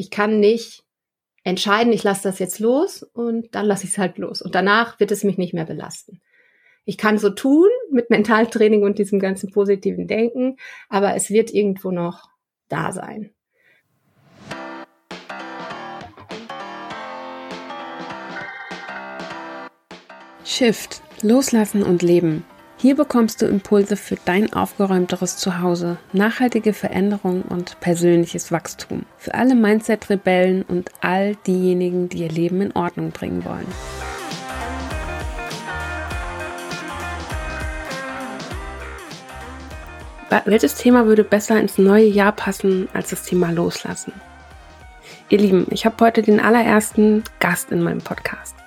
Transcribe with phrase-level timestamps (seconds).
[0.00, 0.82] Ich kann nicht
[1.44, 4.40] entscheiden, ich lasse das jetzt los und dann lasse ich es halt los.
[4.40, 6.22] Und danach wird es mich nicht mehr belasten.
[6.86, 10.56] Ich kann so tun mit Mentaltraining und diesem ganzen positiven Denken,
[10.88, 12.30] aber es wird irgendwo noch
[12.70, 13.34] da sein.
[20.46, 22.46] Shift, loslassen und leben.
[22.80, 29.02] Hier bekommst du Impulse für dein aufgeräumteres Zuhause, nachhaltige Veränderung und persönliches Wachstum.
[29.18, 33.66] Für alle Mindset-Rebellen und all diejenigen, die ihr Leben in Ordnung bringen wollen.
[40.46, 44.14] Welches Thema würde besser ins neue Jahr passen als das Thema Loslassen?
[45.28, 48.59] Ihr Lieben, ich habe heute den allerersten Gast in meinem Podcast.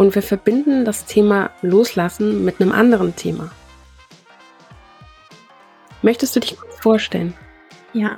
[0.00, 3.50] Und wir verbinden das Thema Loslassen mit einem anderen Thema.
[6.00, 7.34] Möchtest du dich kurz vorstellen?
[7.92, 8.16] Ja,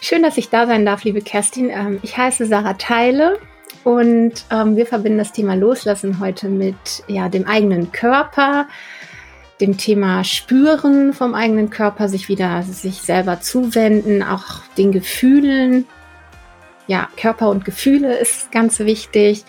[0.00, 1.70] schön, dass ich da sein darf, liebe Kerstin.
[1.70, 3.38] Ähm, ich heiße Sarah Teile
[3.84, 8.66] und ähm, wir verbinden das Thema Loslassen heute mit ja, dem eigenen Körper,
[9.60, 15.86] dem Thema Spüren vom eigenen Körper, sich wieder sich selber zuwenden, auch den Gefühlen.
[16.88, 19.44] Ja, Körper und Gefühle ist ganz wichtig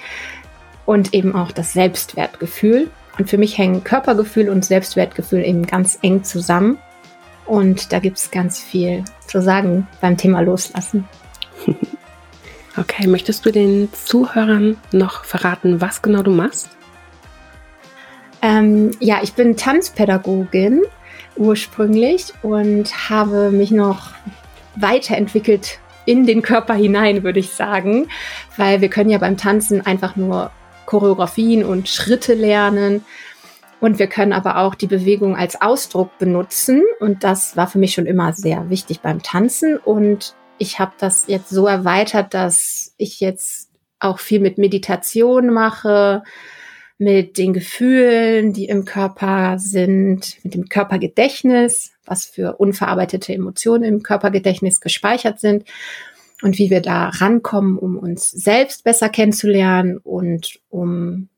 [0.86, 2.90] und eben auch das Selbstwertgefühl.
[3.18, 6.78] Und für mich hängen Körpergefühl und Selbstwertgefühl eben ganz eng zusammen.
[7.46, 11.08] Und da gibt es ganz viel zu sagen beim Thema Loslassen.
[12.76, 16.70] Okay, möchtest du den Zuhörern noch verraten, was genau du machst?
[18.42, 20.82] Ähm, ja, ich bin Tanzpädagogin
[21.36, 24.10] ursprünglich und habe mich noch
[24.76, 28.08] weiterentwickelt in den Körper hinein, würde ich sagen,
[28.58, 30.50] weil wir können ja beim Tanzen einfach nur
[30.94, 33.04] Choreografien und Schritte lernen.
[33.80, 36.84] Und wir können aber auch die Bewegung als Ausdruck benutzen.
[37.00, 39.78] Und das war für mich schon immer sehr wichtig beim Tanzen.
[39.78, 46.22] Und ich habe das jetzt so erweitert, dass ich jetzt auch viel mit Meditation mache,
[47.00, 54.04] mit den Gefühlen, die im Körper sind, mit dem Körpergedächtnis, was für unverarbeitete Emotionen im
[54.04, 55.66] Körpergedächtnis gespeichert sind
[56.44, 61.30] und wie wir da rankommen, um uns selbst besser kennenzulernen und um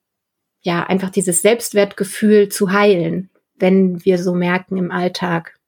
[0.61, 5.59] ja einfach dieses Selbstwertgefühl zu heilen, wenn wir so merken im Alltag,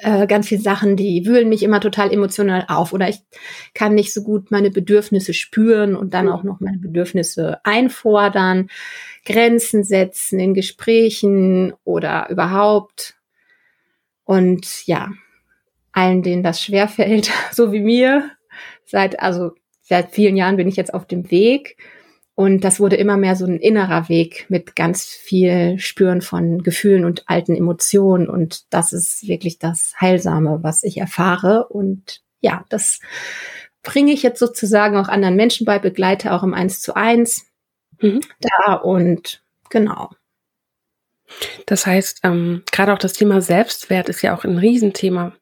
[0.00, 3.20] äh, ganz viele Sachen, die wühlen mich immer total emotional auf oder ich
[3.74, 8.68] kann nicht so gut meine Bedürfnisse spüren und dann auch noch meine Bedürfnisse einfordern,
[9.24, 13.14] Grenzen setzen in Gesprächen oder überhaupt.
[14.24, 15.12] Und ja,
[15.96, 18.30] allen, denen das schwerfällt, so wie mir.
[18.84, 19.52] Seit, also
[19.82, 21.76] seit vielen Jahren bin ich jetzt auf dem Weg.
[22.34, 27.06] Und das wurde immer mehr so ein innerer Weg mit ganz viel Spüren von Gefühlen
[27.06, 28.28] und alten Emotionen.
[28.28, 31.66] Und das ist wirklich das Heilsame, was ich erfahre.
[31.68, 33.00] Und ja, das
[33.82, 37.46] bringe ich jetzt sozusagen auch anderen Menschen bei, begleite auch im Eins zu eins
[38.02, 38.20] mhm.
[38.40, 40.10] da und genau.
[41.64, 45.32] Das heißt, ähm, gerade auch das Thema Selbstwert ist ja auch ein Riesenthema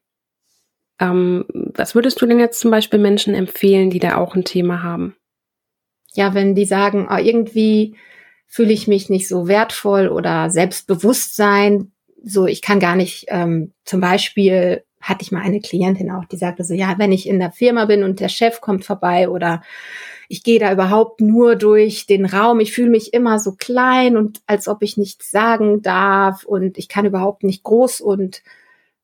[0.99, 4.83] ähm, was würdest du denn jetzt zum Beispiel Menschen empfehlen, die da auch ein Thema
[4.83, 5.15] haben?
[6.13, 7.95] Ja, wenn die sagen, oh, irgendwie
[8.47, 11.91] fühle ich mich nicht so wertvoll oder Selbstbewusstsein,
[12.23, 16.37] so ich kann gar nicht, ähm, zum Beispiel hatte ich mal eine Klientin auch, die
[16.37, 19.61] sagte so, ja, wenn ich in der Firma bin und der Chef kommt vorbei oder
[20.29, 24.41] ich gehe da überhaupt nur durch den Raum, ich fühle mich immer so klein und
[24.47, 28.41] als ob ich nichts sagen darf und ich kann überhaupt nicht groß und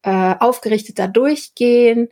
[0.04, 2.10] äh, aufgerichtet da durchgehen,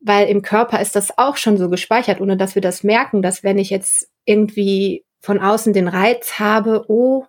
[0.00, 3.42] weil im Körper ist das auch schon so gespeichert, ohne dass wir das merken, dass
[3.42, 7.24] wenn ich jetzt irgendwie von außen den Reiz habe, oh,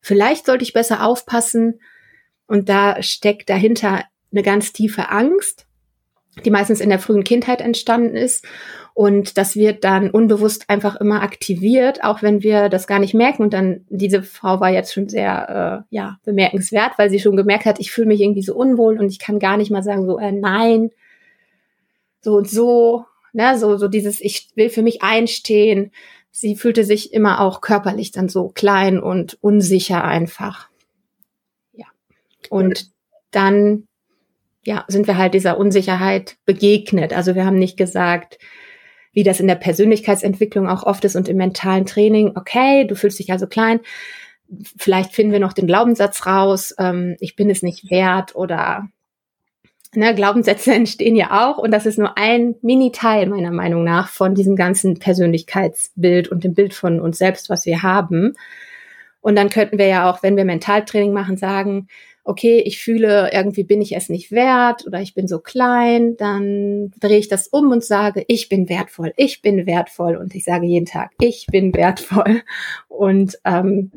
[0.00, 1.80] vielleicht sollte ich besser aufpassen.
[2.46, 5.66] Und da steckt dahinter eine ganz tiefe Angst,
[6.44, 8.44] die meistens in der frühen Kindheit entstanden ist
[8.94, 13.42] und das wird dann unbewusst einfach immer aktiviert, auch wenn wir das gar nicht merken.
[13.42, 17.64] Und dann, diese Frau war jetzt schon sehr äh, ja, bemerkenswert, weil sie schon gemerkt
[17.64, 20.18] hat, ich fühle mich irgendwie so unwohl und ich kann gar nicht mal sagen, so,
[20.18, 20.90] äh, nein,
[22.20, 25.92] so und so, ne, so, so dieses, ich will für mich einstehen.
[26.30, 30.68] Sie fühlte sich immer auch körperlich dann so klein und unsicher einfach.
[31.72, 31.86] Ja.
[32.50, 32.90] Und
[33.30, 33.86] dann,
[34.70, 37.12] ja, sind wir halt dieser Unsicherheit begegnet.
[37.12, 38.38] Also wir haben nicht gesagt,
[39.12, 43.18] wie das in der Persönlichkeitsentwicklung auch oft ist und im mentalen Training, okay, du fühlst
[43.18, 43.80] dich also klein,
[44.78, 48.86] vielleicht finden wir noch den Glaubenssatz raus, ähm, ich bin es nicht wert oder
[49.92, 54.36] ne, Glaubenssätze entstehen ja auch und das ist nur ein Mini-Teil meiner Meinung nach von
[54.36, 58.34] diesem ganzen Persönlichkeitsbild und dem Bild von uns selbst, was wir haben.
[59.20, 61.88] Und dann könnten wir ja auch, wenn wir Mentaltraining machen, sagen,
[62.24, 66.92] okay, ich fühle, irgendwie bin ich es nicht wert oder ich bin so klein, dann
[67.00, 70.66] drehe ich das um und sage, ich bin wertvoll, ich bin wertvoll und ich sage
[70.66, 72.42] jeden Tag, ich bin wertvoll.
[72.88, 73.92] Und ähm,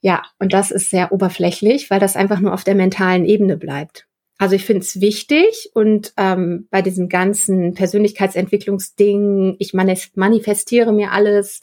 [0.00, 4.06] ja, und das ist sehr oberflächlich, weil das einfach nur auf der mentalen Ebene bleibt.
[4.38, 11.60] Also ich finde es wichtig und ähm, bei diesem ganzen Persönlichkeitsentwicklungsding, ich manifestiere mir alles,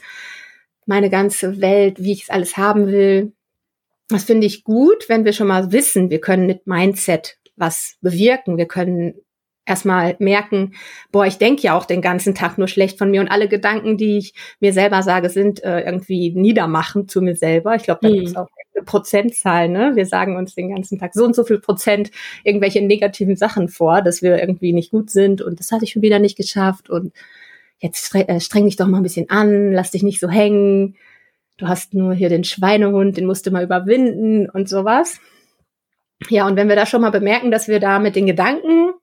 [0.85, 3.33] meine ganze Welt, wie ich es alles haben will,
[4.09, 8.57] das finde ich gut, wenn wir schon mal wissen, wir können mit Mindset was bewirken.
[8.57, 9.15] Wir können
[9.65, 10.73] erstmal merken,
[11.11, 13.97] boah, ich denke ja auch den ganzen Tag nur schlecht von mir und alle Gedanken,
[13.97, 17.75] die ich mir selber sage, sind äh, irgendwie niedermachen zu mir selber.
[17.75, 18.21] Ich glaube, das mhm.
[18.21, 19.91] ist auch eine Prozentzahl, ne?
[19.95, 22.11] Wir sagen uns den ganzen Tag so und so viel Prozent
[22.45, 26.01] irgendwelche negativen Sachen vor, dass wir irgendwie nicht gut sind und das hatte ich schon
[26.01, 27.11] wieder nicht geschafft und
[27.79, 30.95] jetzt äh, streng dich doch mal ein bisschen an, lass dich nicht so hängen
[31.57, 35.19] du hast nur hier den Schweinehund, den musst du mal überwinden und sowas.
[36.29, 38.93] Ja, und wenn wir da schon mal bemerken, dass wir da mit den Gedanken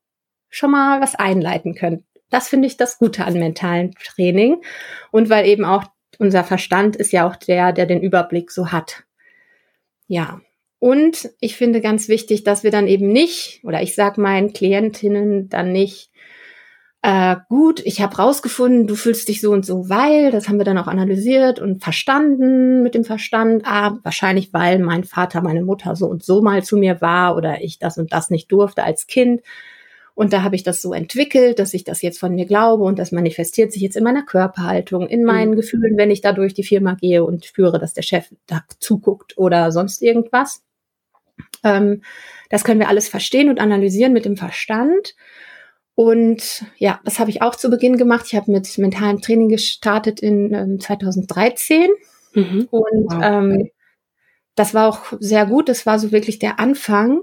[0.48, 2.04] schon mal was einleiten können.
[2.30, 4.62] Das finde ich das Gute an mentalen Training.
[5.10, 5.84] Und weil eben auch
[6.18, 9.04] unser Verstand ist ja auch der, der den Überblick so hat.
[10.06, 10.40] Ja.
[10.78, 15.48] Und ich finde ganz wichtig, dass wir dann eben nicht, oder ich sage meinen Klientinnen
[15.48, 16.10] dann nicht,
[17.06, 20.64] äh, gut, ich habe rausgefunden, du fühlst dich so und so, weil, das haben wir
[20.64, 25.96] dann auch analysiert und verstanden mit dem Verstand, ah, wahrscheinlich weil mein Vater, meine Mutter
[25.96, 29.06] so und so mal zu mir war oder ich das und das nicht durfte als
[29.06, 29.42] Kind.
[30.14, 32.98] Und da habe ich das so entwickelt, dass ich das jetzt von mir glaube und
[32.98, 35.56] das manifestiert sich jetzt in meiner Körperhaltung, in meinen mhm.
[35.56, 39.36] Gefühlen, wenn ich da durch die Firma gehe und führe, dass der Chef da zuguckt
[39.36, 40.62] oder sonst irgendwas.
[41.64, 42.00] Ähm,
[42.48, 45.14] das können wir alles verstehen und analysieren mit dem Verstand.
[45.94, 48.26] Und ja, das habe ich auch zu Beginn gemacht.
[48.26, 51.90] Ich habe mit mentalem Training gestartet in ähm, 2013.
[52.34, 52.68] Mhm.
[52.70, 53.22] Und wow.
[53.22, 53.70] ähm,
[54.56, 55.68] das war auch sehr gut.
[55.68, 57.20] Das war so wirklich der Anfang.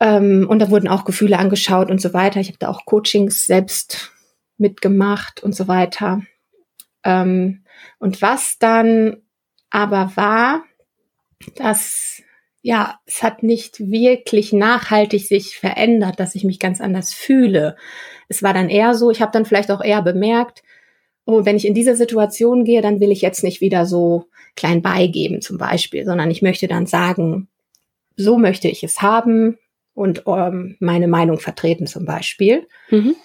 [0.00, 2.40] Ähm, und da wurden auch Gefühle angeschaut und so weiter.
[2.40, 4.12] Ich habe da auch Coachings selbst
[4.56, 6.22] mitgemacht und so weiter.
[7.04, 7.64] Ähm,
[7.98, 9.18] und was dann
[9.70, 10.64] aber war,
[11.56, 12.22] dass
[12.68, 17.76] ja, es hat nicht wirklich nachhaltig sich verändert, dass ich mich ganz anders fühle.
[18.28, 20.62] Es war dann eher so, ich habe dann vielleicht auch eher bemerkt,
[21.24, 24.82] oh, wenn ich in diese Situation gehe, dann will ich jetzt nicht wieder so klein
[24.82, 27.48] beigeben zum Beispiel, sondern ich möchte dann sagen,
[28.16, 29.56] so möchte ich es haben
[29.94, 32.68] und ähm, meine Meinung vertreten zum Beispiel.
[32.90, 33.16] Mhm.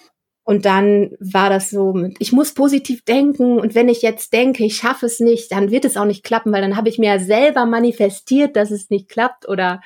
[0.44, 4.76] Und dann war das so, ich muss positiv denken und wenn ich jetzt denke, ich
[4.76, 7.18] schaffe es nicht, dann wird es auch nicht klappen, weil dann habe ich mir ja
[7.18, 9.80] selber manifestiert, dass es nicht klappt oder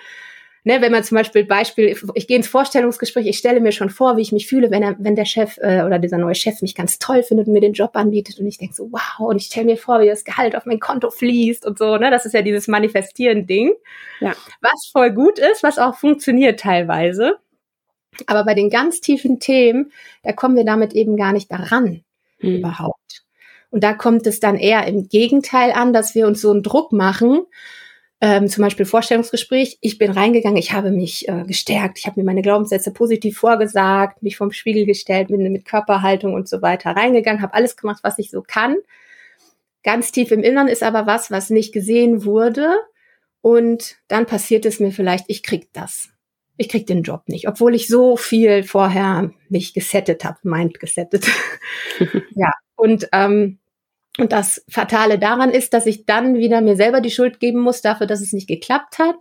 [0.64, 4.16] ne, wenn man zum Beispiel Beispiel, ich gehe ins Vorstellungsgespräch, ich stelle mir schon vor,
[4.16, 6.74] wie ich mich fühle, wenn er, wenn der Chef äh, oder dieser neue Chef mich
[6.74, 9.46] ganz toll findet und mir den Job anbietet und ich denke so, wow, und ich
[9.46, 12.34] stelle mir vor, wie das Gehalt auf mein Konto fließt und so, ne, das ist
[12.34, 13.72] ja dieses Manifestieren-Ding,
[14.20, 14.34] ja.
[14.60, 17.38] was voll gut ist, was auch funktioniert teilweise.
[18.26, 22.02] Aber bei den ganz tiefen Themen, da kommen wir damit eben gar nicht daran
[22.40, 22.56] mhm.
[22.56, 23.24] überhaupt.
[23.70, 26.92] Und da kommt es dann eher im Gegenteil an, dass wir uns so einen Druck
[26.92, 27.42] machen.
[28.20, 29.78] Ähm, zum Beispiel Vorstellungsgespräch.
[29.80, 34.24] Ich bin reingegangen, ich habe mich äh, gestärkt, ich habe mir meine Glaubenssätze positiv vorgesagt,
[34.24, 38.18] mich vom Spiegel gestellt, bin mit Körperhaltung und so weiter reingegangen, habe alles gemacht, was
[38.18, 38.76] ich so kann.
[39.84, 42.74] Ganz tief im Innern ist aber was, was nicht gesehen wurde.
[43.40, 46.08] Und dann passiert es mir vielleicht, ich krieg das
[46.58, 51.26] ich krieg den Job nicht, obwohl ich so viel vorher mich gesettet habe, meint gesettet.
[52.34, 53.58] ja, und ähm,
[54.18, 57.82] und das Fatale daran ist, dass ich dann wieder mir selber die Schuld geben muss
[57.82, 59.14] dafür, dass es nicht geklappt hat,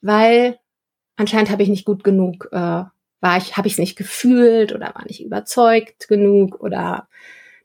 [0.00, 0.58] weil
[1.16, 4.94] anscheinend habe ich nicht gut genug, äh, war ich, habe ich es nicht gefühlt oder
[4.94, 7.06] war nicht überzeugt genug oder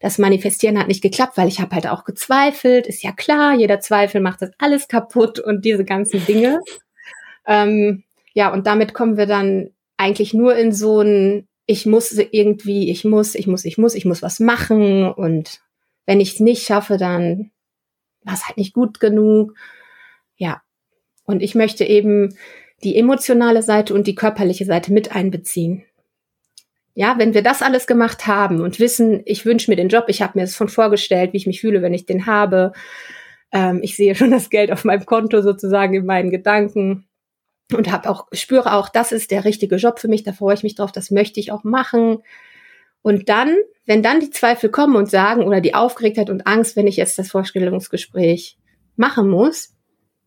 [0.01, 2.87] das Manifestieren hat nicht geklappt, weil ich habe halt auch gezweifelt.
[2.87, 6.59] Ist ja klar, jeder Zweifel macht das alles kaputt und diese ganzen Dinge.
[7.47, 8.03] Ähm,
[8.35, 13.05] ja, und damit kommen wir dann eigentlich nur in so ein, ich muss irgendwie, ich
[13.05, 15.61] muss, ich muss, ich muss, ich muss was machen und
[16.05, 17.51] wenn ich es nicht schaffe, dann
[18.23, 19.53] war es halt nicht gut genug.
[20.35, 20.61] Ja.
[21.23, 22.35] Und ich möchte eben
[22.83, 25.85] die emotionale Seite und die körperliche Seite mit einbeziehen.
[26.93, 30.21] Ja, wenn wir das alles gemacht haben und wissen, ich wünsche mir den Job, ich
[30.21, 32.73] habe mir das von vorgestellt, wie ich mich fühle, wenn ich den habe.
[33.53, 37.07] Ähm, ich sehe schon das Geld auf meinem Konto sozusagen in meinen Gedanken
[37.73, 40.63] und habe auch spüre auch, das ist der richtige Job für mich, da freue ich
[40.63, 42.19] mich drauf, das möchte ich auch machen.
[43.01, 43.55] Und dann,
[43.85, 47.17] wenn dann die Zweifel kommen und sagen oder die Aufgeregtheit und Angst, wenn ich jetzt
[47.17, 48.57] das Vorstellungsgespräch
[48.95, 49.75] machen muss,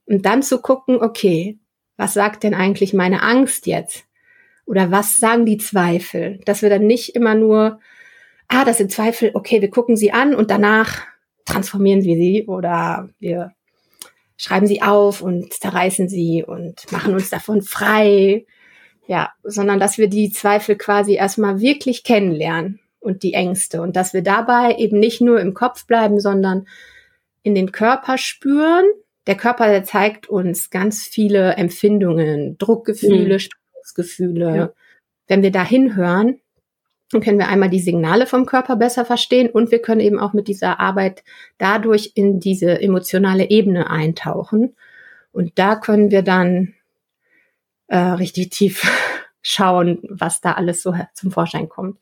[0.08, 1.58] und dann zu gucken, okay,
[1.96, 4.04] was sagt denn eigentlich meine Angst jetzt?
[4.64, 6.40] Oder was sagen die Zweifel?
[6.44, 7.80] Dass wir dann nicht immer nur,
[8.48, 11.02] ah, das sind Zweifel, okay, wir gucken sie an und danach
[11.44, 13.52] transformieren wir sie oder wir
[14.38, 18.46] schreiben sie auf und zerreißen sie und machen uns davon frei.
[19.06, 24.12] Ja, sondern dass wir die Zweifel quasi erstmal wirklich kennenlernen und die Ängste und dass
[24.12, 26.66] wir dabei eben nicht nur im Kopf bleiben, sondern
[27.42, 28.84] in den Körper spüren.
[29.26, 33.38] Der Körper der zeigt uns ganz viele Empfindungen, Druckgefühle, mhm.
[33.38, 34.56] Spannungsgefühle.
[34.56, 34.72] Ja.
[35.26, 36.40] Wenn wir da hinhören,
[37.10, 40.34] dann können wir einmal die Signale vom Körper besser verstehen und wir können eben auch
[40.34, 41.24] mit dieser Arbeit
[41.56, 44.76] dadurch in diese emotionale Ebene eintauchen.
[45.32, 46.74] Und da können wir dann
[47.86, 48.82] äh, richtig tief
[49.42, 51.98] schauen, was da alles so zum Vorschein kommt.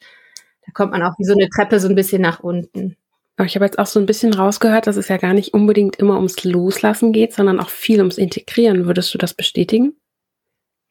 [0.64, 2.96] Da kommt man auch wie so eine Treppe so ein bisschen nach unten.
[3.44, 6.16] Ich habe jetzt auch so ein bisschen rausgehört, dass es ja gar nicht unbedingt immer
[6.16, 8.86] ums Loslassen geht, sondern auch viel ums Integrieren.
[8.86, 9.94] Würdest du das bestätigen?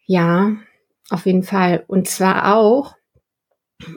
[0.05, 0.53] Ja,
[1.09, 1.83] auf jeden Fall.
[1.87, 2.95] Und zwar auch,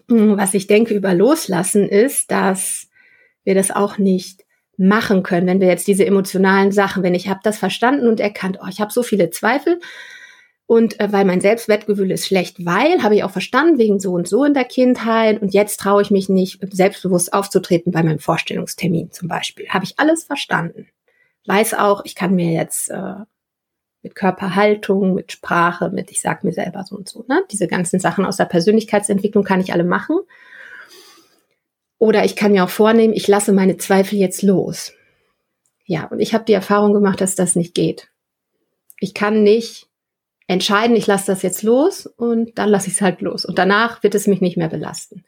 [0.09, 2.89] was ich denke über Loslassen ist, dass
[3.45, 4.45] wir das auch nicht
[4.77, 8.59] machen können, wenn wir jetzt diese emotionalen Sachen, wenn ich habe das verstanden und erkannt,
[8.63, 9.81] oh, ich habe so viele Zweifel,
[10.69, 14.29] und äh, weil mein Selbstwertgefühl ist schlecht, weil, habe ich auch verstanden, wegen so und
[14.29, 15.41] so in der Kindheit.
[15.41, 19.67] Und jetzt traue ich mich nicht, selbstbewusst aufzutreten bei meinem Vorstellungstermin zum Beispiel.
[19.71, 20.87] Habe ich alles verstanden.
[21.47, 23.15] Weiß auch, ich kann mir jetzt äh,
[24.03, 27.43] mit Körperhaltung, mit Sprache, mit ich sag mir selber so und so, ne?
[27.51, 30.19] Diese ganzen Sachen aus der Persönlichkeitsentwicklung kann ich alle machen.
[31.99, 34.93] Oder ich kann mir auch vornehmen, ich lasse meine Zweifel jetzt los.
[35.85, 38.09] Ja, und ich habe die Erfahrung gemacht, dass das nicht geht.
[39.01, 39.89] Ich kann nicht
[40.47, 43.45] entscheiden, ich lasse das jetzt los und dann lasse ich es halt los.
[43.45, 45.25] Und danach wird es mich nicht mehr belasten.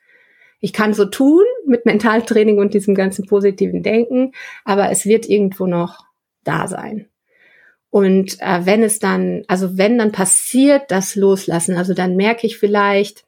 [0.60, 4.32] Ich kann so tun mit Mentaltraining und diesem ganzen positiven Denken,
[4.64, 6.04] aber es wird irgendwo noch
[6.44, 7.09] da sein.
[7.90, 12.56] Und äh, wenn es dann, also wenn dann passiert das Loslassen, also dann merke ich
[12.56, 13.24] vielleicht,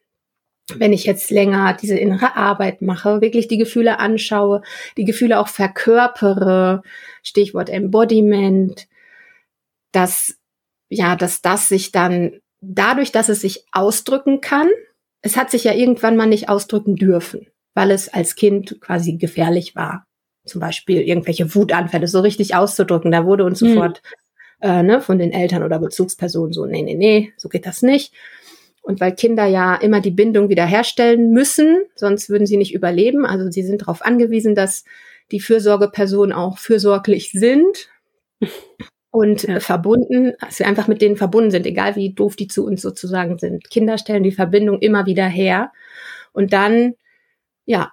[0.76, 4.62] wenn ich jetzt länger diese innere Arbeit mache, wirklich die Gefühle anschaue,
[4.96, 6.82] die Gefühle auch verkörpere,
[7.22, 8.86] Stichwort Embodiment,
[9.90, 10.36] dass
[10.88, 14.68] ja, dass das sich dann dadurch, dass es sich ausdrücken kann,
[15.22, 19.74] es hat sich ja irgendwann mal nicht ausdrücken dürfen, weil es als Kind quasi gefährlich
[19.74, 20.06] war.
[20.44, 23.10] Zum Beispiel irgendwelche Wutanfälle so richtig auszudrücken.
[23.10, 23.68] Da wurde uns mhm.
[23.68, 24.02] sofort
[24.62, 28.14] äh, ne, von den Eltern oder Bezugspersonen so, nee, nee, nee, so geht das nicht.
[28.80, 33.26] Und weil Kinder ja immer die Bindung wiederherstellen müssen, sonst würden sie nicht überleben.
[33.26, 34.84] Also sie sind darauf angewiesen, dass
[35.30, 37.90] die Fürsorgepersonen auch fürsorglich sind
[39.10, 39.60] und ja.
[39.60, 43.38] verbunden, dass wir einfach mit denen verbunden sind, egal wie doof die zu uns sozusagen
[43.38, 43.68] sind.
[43.70, 45.72] Kinder stellen die Verbindung immer wieder her.
[46.32, 46.94] Und dann,
[47.66, 47.92] ja,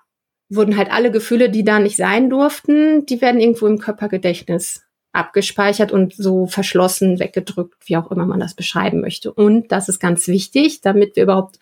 [0.49, 4.88] wurden halt alle Gefühle, die da nicht sein durften, die werden irgendwo im Körpergedächtnis
[5.19, 9.31] abgespeichert und so verschlossen, weggedrückt, wie auch immer man das beschreiben möchte.
[9.31, 11.59] Und das ist ganz wichtig, damit wir überhaupt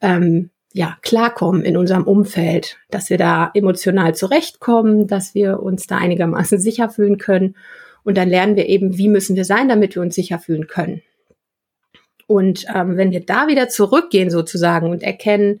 [0.00, 5.98] ähm, ja klarkommen in unserem Umfeld, dass wir da emotional zurechtkommen, dass wir uns da
[5.98, 7.54] einigermaßen sicher fühlen können
[8.04, 11.02] und dann lernen wir eben, wie müssen wir sein, damit wir uns sicher fühlen können.
[12.26, 15.60] Und ähm, wenn wir da wieder zurückgehen sozusagen und erkennen,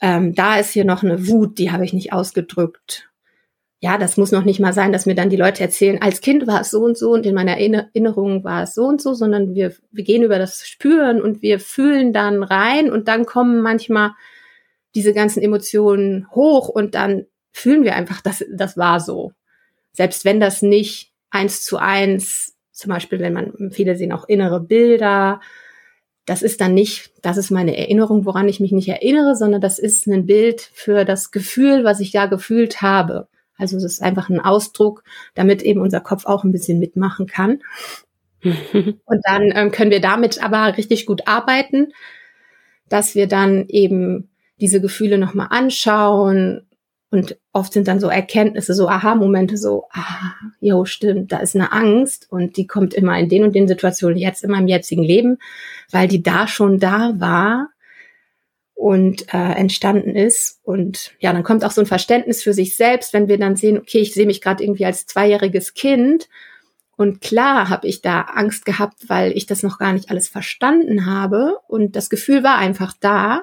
[0.00, 3.08] ähm, da ist hier noch eine Wut, die habe ich nicht ausgedrückt.
[3.84, 6.46] Ja, das muss noch nicht mal sein, dass mir dann die Leute erzählen, als Kind
[6.46, 9.54] war es so und so und in meiner Erinnerung war es so und so, sondern
[9.54, 14.12] wir, wir gehen über das Spüren und wir fühlen dann rein und dann kommen manchmal
[14.94, 19.32] diese ganzen Emotionen hoch und dann fühlen wir einfach, dass das war so.
[19.92, 24.60] Selbst wenn das nicht eins zu eins, zum Beispiel, wenn man, viele sehen auch innere
[24.60, 25.42] Bilder.
[26.24, 29.78] Das ist dann nicht, das ist meine Erinnerung, woran ich mich nicht erinnere, sondern das
[29.78, 33.28] ist ein Bild für das Gefühl, was ich da gefühlt habe.
[33.56, 37.60] Also es ist einfach ein Ausdruck, damit eben unser Kopf auch ein bisschen mitmachen kann.
[38.42, 41.92] Und dann ähm, können wir damit aber richtig gut arbeiten,
[42.88, 44.30] dass wir dann eben
[44.60, 46.66] diese Gefühle nochmal anschauen,
[47.14, 51.70] und oft sind dann so Erkenntnisse, so Aha-Momente, so, ah, jo, stimmt, da ist eine
[51.70, 55.38] Angst und die kommt immer in den und den Situationen jetzt in meinem jetzigen Leben,
[55.92, 57.68] weil die da schon da war
[58.74, 60.60] und äh, entstanden ist.
[60.64, 63.78] Und ja, dann kommt auch so ein Verständnis für sich selbst, wenn wir dann sehen,
[63.78, 66.28] okay, ich sehe mich gerade irgendwie als zweijähriges Kind.
[66.96, 71.06] Und klar habe ich da Angst gehabt, weil ich das noch gar nicht alles verstanden
[71.06, 71.58] habe.
[71.66, 73.42] Und das Gefühl war einfach da.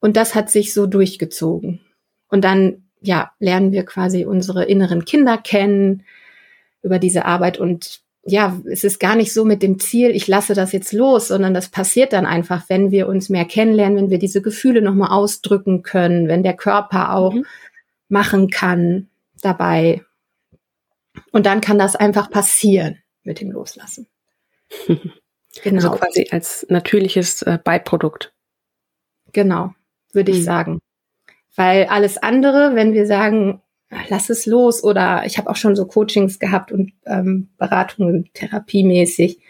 [0.00, 1.80] Und das hat sich so durchgezogen.
[2.28, 6.04] Und dann, ja, lernen wir quasi unsere inneren Kinder kennen
[6.82, 10.54] über diese Arbeit und ja, es ist gar nicht so mit dem Ziel, ich lasse
[10.54, 14.18] das jetzt los, sondern das passiert dann einfach, wenn wir uns mehr kennenlernen, wenn wir
[14.18, 17.46] diese Gefühle nochmal ausdrücken können, wenn der Körper auch mhm.
[18.08, 19.08] machen kann
[19.40, 20.04] dabei.
[21.32, 24.06] Und dann kann das einfach passieren mit dem Loslassen.
[25.62, 25.90] genau.
[25.90, 28.32] Also quasi als natürliches äh, Beiprodukt.
[29.32, 29.72] Genau,
[30.12, 30.38] würde mhm.
[30.38, 30.80] ich sagen.
[31.56, 33.62] Weil alles andere, wenn wir sagen,
[34.08, 34.82] lass es los.
[34.82, 39.40] Oder ich habe auch schon so Coachings gehabt und ähm, Beratungen therapiemäßig.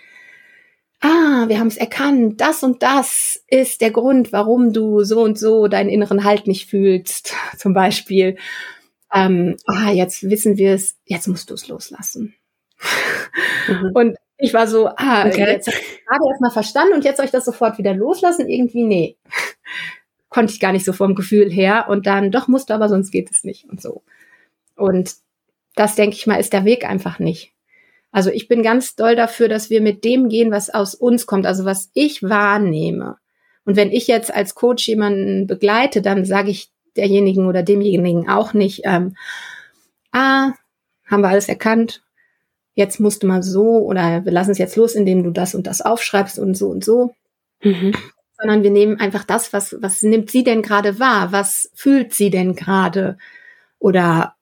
[1.00, 2.40] Ah, wir haben es erkannt.
[2.40, 6.68] Das und das ist der Grund, warum du so und so deinen inneren Halt nicht
[6.68, 8.37] fühlst, zum Beispiel.
[9.12, 10.99] Ähm, ah, jetzt wissen wir es.
[11.04, 12.35] Jetzt musst du es loslassen.
[13.68, 13.90] Mhm.
[13.94, 15.52] Und ich war so, ah, okay.
[15.52, 18.49] jetzt habe ich gerade erstmal verstanden und jetzt soll ich das sofort wieder loslassen?
[18.49, 19.18] Irgendwie, nee.
[20.28, 21.87] Konnte ich gar nicht so vom Gefühl her.
[21.88, 24.02] Und dann, doch musst du, aber sonst geht es nicht und so.
[24.80, 25.14] Und
[25.76, 27.52] das, denke ich mal, ist der Weg einfach nicht.
[28.12, 31.46] Also ich bin ganz doll dafür, dass wir mit dem gehen, was aus uns kommt,
[31.46, 33.16] also was ich wahrnehme.
[33.64, 38.52] Und wenn ich jetzt als Coach jemanden begleite, dann sage ich derjenigen oder demjenigen auch
[38.52, 39.14] nicht, ähm,
[40.12, 40.52] ah,
[41.06, 42.02] haben wir alles erkannt,
[42.75, 45.66] jetzt musst du mal so oder wir lassen es jetzt los, indem du das und
[45.66, 47.14] das aufschreibst und so und so.
[47.62, 47.94] Mhm.
[48.38, 51.30] Sondern wir nehmen einfach das, was, was nimmt sie denn gerade wahr?
[51.30, 53.18] Was fühlt sie denn gerade?
[53.78, 54.34] Oder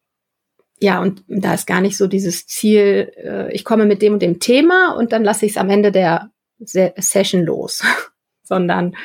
[0.81, 4.23] ja, und da ist gar nicht so dieses Ziel, äh, ich komme mit dem und
[4.23, 7.83] dem Thema und dann lasse ich es am Ende der Se Session los,
[8.43, 8.97] sondern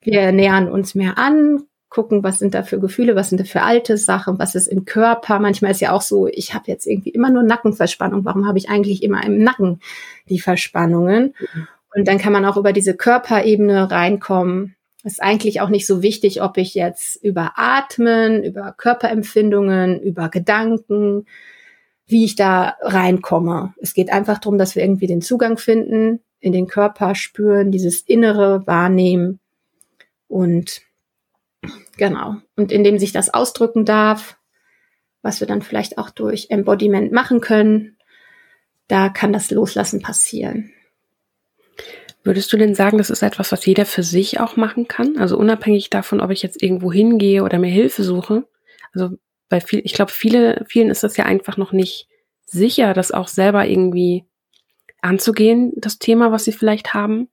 [0.00, 3.62] wir nähern uns mehr an, gucken, was sind da für Gefühle, was sind da für
[3.62, 5.40] alte Sachen, was ist im Körper.
[5.40, 8.24] Manchmal ist ja auch so, ich habe jetzt irgendwie immer nur Nackenverspannung.
[8.24, 9.80] Warum habe ich eigentlich immer im Nacken
[10.28, 11.34] die Verspannungen?
[11.52, 11.68] Mhm.
[11.96, 14.76] Und dann kann man auch über diese Körperebene reinkommen.
[15.02, 21.26] Ist eigentlich auch nicht so wichtig, ob ich jetzt über Atmen, über Körperempfindungen, über Gedanken,
[22.06, 23.72] wie ich da reinkomme.
[23.80, 28.00] Es geht einfach darum, dass wir irgendwie den Zugang finden, in den Körper spüren, dieses
[28.02, 29.40] innere Wahrnehmen
[30.28, 30.82] und
[31.96, 32.36] Genau.
[32.56, 34.38] Und indem sich das ausdrücken darf,
[35.22, 37.98] was wir dann vielleicht auch durch Embodiment machen können,
[38.88, 40.72] da kann das Loslassen passieren.
[42.22, 45.16] Würdest du denn sagen, das ist etwas, was jeder für sich auch machen kann?
[45.18, 48.46] Also unabhängig davon, ob ich jetzt irgendwo hingehe oder mir Hilfe suche?
[48.92, 49.16] Also
[49.48, 52.08] bei viel, ich glaube, viele, vielen ist das ja einfach noch nicht
[52.44, 54.24] sicher, das auch selber irgendwie
[55.00, 57.28] anzugehen, das Thema, was sie vielleicht haben.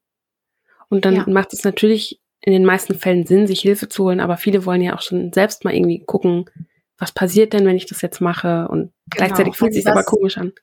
[0.89, 1.25] Und dann ja.
[1.27, 4.81] macht es natürlich in den meisten Fällen Sinn, sich Hilfe zu holen, aber viele wollen
[4.81, 6.49] ja auch schon selbst mal irgendwie gucken,
[6.97, 8.93] was passiert denn, wenn ich das jetzt mache und genau.
[9.09, 10.53] gleichzeitig fühlt also sich aber komisch an.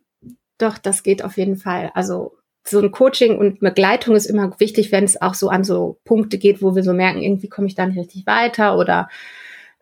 [0.58, 1.90] Doch, das geht auf jeden Fall.
[1.94, 5.98] Also so ein Coaching und Begleitung ist immer wichtig, wenn es auch so an so
[6.05, 9.09] Punkte geht, wo wir so merken, irgendwie komme ich da nicht richtig weiter oder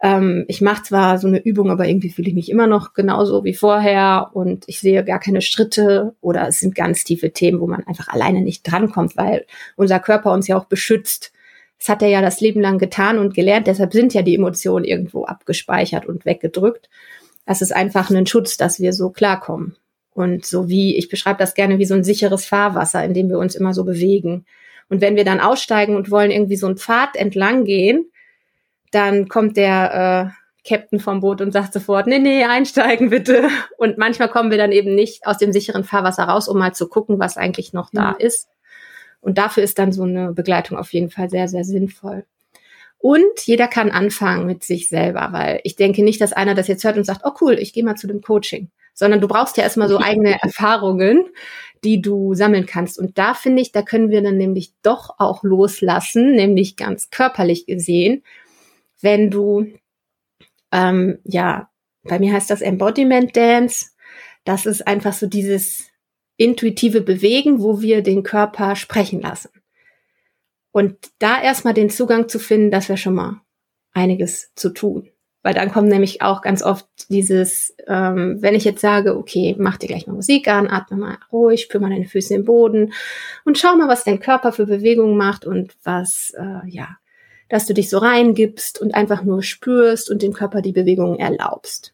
[0.03, 3.45] ähm, ich mache zwar so eine Übung, aber irgendwie fühle ich mich immer noch genauso
[3.45, 7.68] wie vorher und ich sehe gar keine Schritte oder es sind ganz tiefe Themen, wo
[7.68, 11.33] man einfach alleine nicht drankommt, weil unser Körper uns ja auch beschützt
[11.83, 13.66] das hat er ja das Leben lang getan und gelernt.
[13.66, 16.88] Deshalb sind ja die Emotionen irgendwo abgespeichert und weggedrückt.
[17.45, 19.75] Das ist einfach ein Schutz, dass wir so klarkommen.
[20.14, 23.38] Und so wie, ich beschreibe das gerne wie so ein sicheres Fahrwasser, in dem wir
[23.38, 24.44] uns immer so bewegen.
[24.88, 28.11] Und wenn wir dann aussteigen und wollen irgendwie so einen Pfad entlang gehen,
[28.90, 33.48] dann kommt der äh, Captain vom Boot und sagt sofort, nee, nee, einsteigen bitte.
[33.79, 36.88] Und manchmal kommen wir dann eben nicht aus dem sicheren Fahrwasser raus, um mal zu
[36.88, 38.16] gucken, was eigentlich noch da mhm.
[38.18, 38.48] ist.
[39.20, 42.25] Und dafür ist dann so eine Begleitung auf jeden Fall sehr, sehr sinnvoll.
[42.98, 46.85] Und jeder kann anfangen mit sich selber, weil ich denke nicht, dass einer das jetzt
[46.85, 49.62] hört und sagt, oh cool, ich gehe mal zu dem Coaching, sondern du brauchst ja
[49.62, 51.24] erstmal so eigene Erfahrungen,
[51.85, 52.98] die du sammeln kannst.
[52.98, 57.66] Und da finde ich, da können wir dann nämlich doch auch loslassen, nämlich ganz körperlich
[57.66, 58.22] gesehen,
[59.00, 59.66] wenn du,
[60.70, 61.68] ähm, ja,
[62.05, 63.90] bei mir heißt das Embodiment Dance.
[64.44, 65.88] Das ist einfach so dieses
[66.37, 69.50] intuitive Bewegen, wo wir den Körper sprechen lassen.
[70.72, 73.42] Und da erstmal den Zugang zu finden, das wäre schon mal
[73.92, 75.12] einiges zu tun.
[75.42, 79.76] Weil dann kommt nämlich auch ganz oft dieses, ähm, wenn ich jetzt sage, okay, mach
[79.76, 82.92] dir gleich mal Musik an, atme mal ruhig, spür mal deine Füße im Boden
[83.44, 86.96] und schau mal, was dein Körper für Bewegungen macht und was, äh, ja,
[87.48, 91.92] dass du dich so reingibst und einfach nur spürst und dem Körper die Bewegungen erlaubst.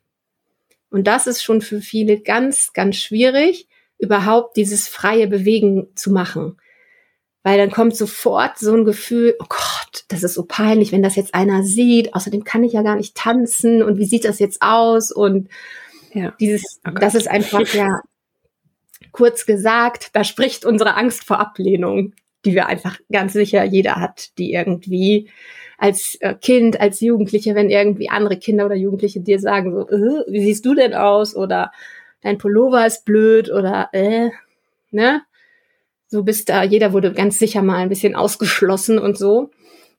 [0.90, 6.56] Und das ist schon für viele ganz, ganz schwierig, überhaupt dieses freie Bewegen zu machen.
[7.48, 11.16] Weil dann kommt sofort so ein Gefühl, oh Gott, das ist so peinlich, wenn das
[11.16, 12.12] jetzt einer sieht.
[12.12, 15.10] Außerdem kann ich ja gar nicht tanzen und wie sieht das jetzt aus?
[15.10, 15.48] Und
[16.12, 16.34] ja.
[16.38, 18.02] dieses, oh das ist einfach ja
[19.12, 22.12] kurz gesagt, da spricht unsere Angst vor Ablehnung,
[22.44, 25.30] die wir einfach ganz sicher jeder hat, die irgendwie
[25.78, 30.30] als äh, Kind, als Jugendliche, wenn irgendwie andere Kinder oder Jugendliche dir sagen so, äh,
[30.30, 31.34] wie siehst du denn aus?
[31.34, 31.72] Oder
[32.20, 34.32] dein Pullover ist blöd oder äh,
[34.90, 35.22] ne?
[36.08, 39.50] So bist da, jeder wurde ganz sicher mal ein bisschen ausgeschlossen und so.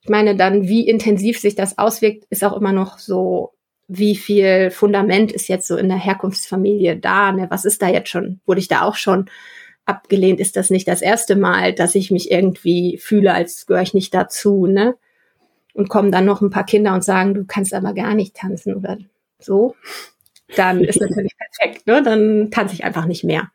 [0.01, 3.53] Ich meine, dann, wie intensiv sich das auswirkt, ist auch immer noch so,
[3.87, 7.47] wie viel Fundament ist jetzt so in der Herkunftsfamilie da, ne?
[7.49, 8.39] Was ist da jetzt schon?
[8.45, 9.29] Wurde ich da auch schon
[9.85, 10.39] abgelehnt?
[10.39, 14.13] Ist das nicht das erste Mal, dass ich mich irgendwie fühle, als gehöre ich nicht
[14.13, 14.95] dazu, ne?
[15.73, 18.75] Und kommen dann noch ein paar Kinder und sagen, du kannst aber gar nicht tanzen
[18.75, 18.97] oder
[19.39, 19.75] so.
[20.55, 21.87] dann ist natürlich perfekt.
[21.87, 22.01] Ne?
[22.03, 23.51] Dann tanze ich einfach nicht mehr,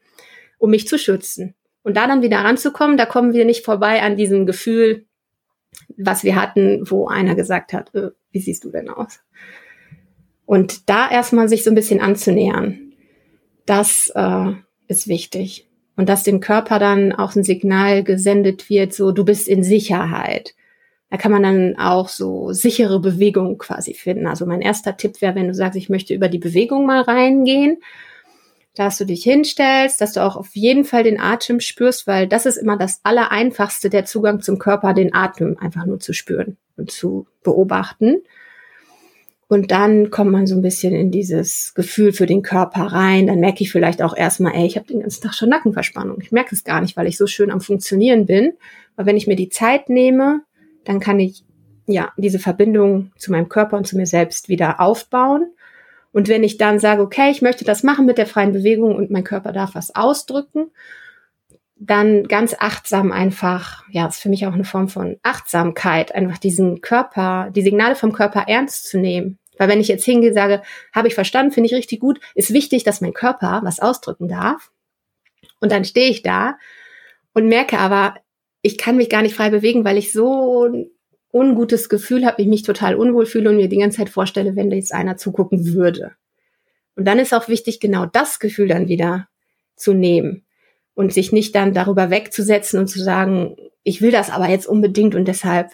[0.58, 1.54] um mich zu schützen.
[1.84, 5.04] Und da dann wieder ranzukommen, da kommen wir nicht vorbei an diesem Gefühl,
[5.96, 9.20] was wir hatten, wo einer gesagt hat, äh, wie siehst du denn aus?
[10.46, 12.92] Und da erstmal sich so ein bisschen anzunähern,
[13.66, 14.52] das äh,
[14.88, 15.68] ist wichtig.
[15.96, 20.54] Und dass dem Körper dann auch ein Signal gesendet wird, so du bist in Sicherheit.
[21.10, 24.26] Da kann man dann auch so sichere Bewegungen quasi finden.
[24.26, 27.78] Also mein erster Tipp wäre, wenn du sagst, ich möchte über die Bewegung mal reingehen,
[28.74, 32.44] dass du dich hinstellst, dass du auch auf jeden Fall den Atem spürst, weil das
[32.44, 36.90] ist immer das Allereinfachste, der Zugang zum Körper, den Atem einfach nur zu spüren und
[36.90, 38.22] zu beobachten.
[39.46, 43.26] Und dann kommt man so ein bisschen in dieses Gefühl für den Körper rein.
[43.28, 46.20] Dann merke ich vielleicht auch erstmal, ey, ich habe den ganzen Tag schon Nackenverspannung.
[46.20, 48.54] Ich merke es gar nicht, weil ich so schön am Funktionieren bin.
[48.96, 50.42] Aber wenn ich mir die Zeit nehme,
[50.84, 51.44] dann kann ich
[51.86, 55.52] ja diese Verbindung zu meinem Körper und zu mir selbst wieder aufbauen.
[56.14, 59.10] Und wenn ich dann sage, okay, ich möchte das machen mit der freien Bewegung und
[59.10, 60.70] mein Körper darf was ausdrücken,
[61.74, 66.80] dann ganz achtsam einfach, ja, ist für mich auch eine Form von Achtsamkeit, einfach diesen
[66.80, 69.40] Körper, die Signale vom Körper ernst zu nehmen.
[69.58, 70.62] Weil wenn ich jetzt hingehe, sage,
[70.94, 74.70] habe ich verstanden, finde ich richtig gut, ist wichtig, dass mein Körper was ausdrücken darf.
[75.58, 76.58] Und dann stehe ich da
[77.32, 78.14] und merke aber,
[78.62, 80.72] ich kann mich gar nicht frei bewegen, weil ich so
[81.34, 84.70] ungutes Gefühl habe, ich mich total unwohl fühle und mir die ganze Zeit vorstelle, wenn
[84.70, 86.12] da jetzt einer zugucken würde.
[86.96, 89.28] Und dann ist auch wichtig, genau das Gefühl dann wieder
[89.74, 90.44] zu nehmen
[90.94, 95.16] und sich nicht dann darüber wegzusetzen und zu sagen, ich will das aber jetzt unbedingt
[95.16, 95.72] und deshalb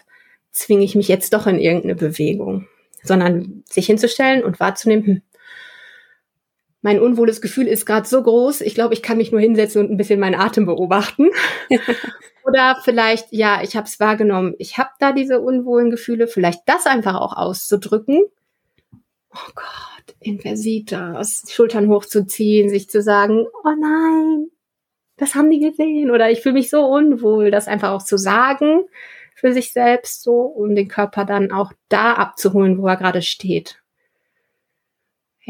[0.50, 2.66] zwinge ich mich jetzt doch in irgendeine Bewegung,
[3.02, 5.22] sondern sich hinzustellen und wahrzunehmen, hm,
[6.82, 9.90] mein unwohles Gefühl ist gerade so groß, ich glaube, ich kann mich nur hinsetzen und
[9.90, 11.30] ein bisschen meinen Atem beobachten.
[12.44, 16.86] Oder vielleicht, ja, ich habe es wahrgenommen, ich habe da diese unwohlen Gefühle, vielleicht das
[16.86, 18.22] einfach auch auszudrücken.
[19.32, 20.16] Oh Gott,
[20.86, 24.48] das, Schultern hochzuziehen, sich zu sagen, oh nein,
[25.16, 28.84] das haben die gesehen oder ich fühle mich so unwohl, das einfach auch zu sagen
[29.34, 33.82] für sich selbst so, um den Körper dann auch da abzuholen, wo er gerade steht.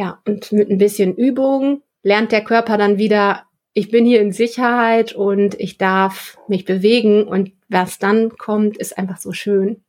[0.01, 3.43] Ja, und mit ein bisschen Übung lernt der Körper dann wieder,
[3.75, 8.97] ich bin hier in Sicherheit und ich darf mich bewegen und was dann kommt, ist
[8.97, 9.83] einfach so schön.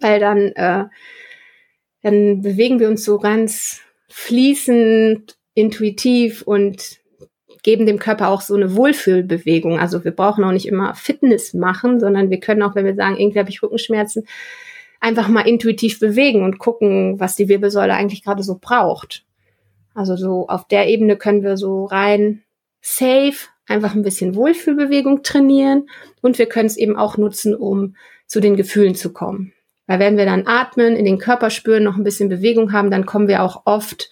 [0.00, 0.86] Weil dann, äh,
[2.02, 6.98] dann bewegen wir uns so ganz fließend, intuitiv und
[7.62, 9.78] geben dem Körper auch so eine Wohlfühlbewegung.
[9.78, 13.16] Also wir brauchen auch nicht immer Fitness machen, sondern wir können auch, wenn wir sagen,
[13.16, 14.26] irgendwie habe ich Rückenschmerzen,
[14.98, 19.27] einfach mal intuitiv bewegen und gucken, was die Wirbelsäule eigentlich gerade so braucht.
[19.98, 22.42] Also so auf der Ebene können wir so rein
[22.80, 25.88] safe einfach ein bisschen Wohlfühlbewegung trainieren
[26.22, 29.52] und wir können es eben auch nutzen, um zu den Gefühlen zu kommen.
[29.86, 33.06] Weil wenn wir dann atmen, in den Körper spüren, noch ein bisschen Bewegung haben, dann
[33.06, 34.10] kommen wir auch oft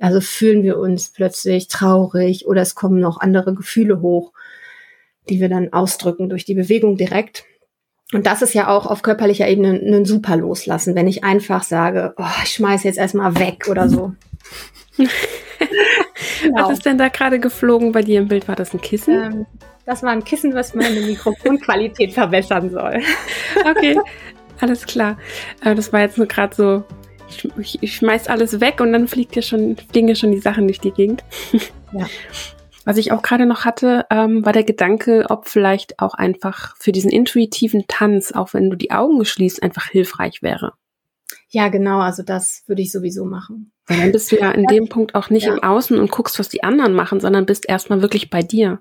[0.00, 4.32] also fühlen wir uns plötzlich traurig oder es kommen noch andere Gefühle hoch,
[5.28, 7.44] die wir dann ausdrücken durch die Bewegung direkt.
[8.12, 12.14] Und das ist ja auch auf körperlicher Ebene ein super Loslassen, wenn ich einfach sage,
[12.16, 14.12] oh, ich schmeiße jetzt erstmal weg oder so.
[16.42, 16.68] genau.
[16.68, 18.48] Was ist denn da gerade geflogen bei dir im Bild?
[18.48, 19.14] War das ein Kissen?
[19.14, 19.46] Ähm,
[19.86, 23.00] das war ein Kissen, was meine Mikrofonqualität verbessern soll.
[23.70, 23.98] okay,
[24.60, 25.18] alles klar.
[25.62, 26.84] Äh, das war jetzt nur gerade so
[27.58, 30.66] ich, ich schmeiß alles weg und dann fliegt ja schon, fliegen ja schon die Sachen
[30.66, 31.24] durch die Gegend.
[31.92, 32.06] Ja.
[32.84, 36.92] Was ich auch gerade noch hatte, ähm, war der Gedanke, ob vielleicht auch einfach für
[36.92, 40.74] diesen intuitiven Tanz, auch wenn du die Augen schließt, einfach hilfreich wäre.
[41.54, 43.70] Ja, genau, also das würde ich sowieso machen.
[43.86, 45.52] Weil dann bist du ja in dem Punkt auch nicht ja.
[45.52, 48.80] im Außen und guckst, was die anderen machen, sondern bist erstmal wirklich bei dir.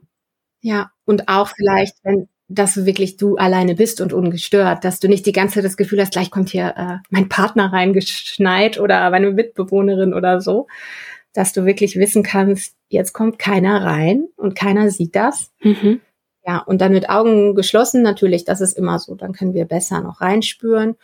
[0.59, 5.07] Ja, und auch vielleicht, wenn, dass du wirklich du alleine bist und ungestört, dass du
[5.07, 9.07] nicht die ganze Zeit das Gefühl hast, gleich kommt hier äh, mein Partner reingeschneit oder
[9.12, 10.65] meine Mitbewohnerin oder so,
[11.31, 15.51] dass du wirklich wissen kannst, jetzt kommt keiner rein und keiner sieht das.
[15.62, 16.01] Mhm.
[16.43, 20.01] Ja, und dann mit Augen geschlossen natürlich, das ist immer so, dann können wir besser
[20.01, 20.95] noch reinspüren.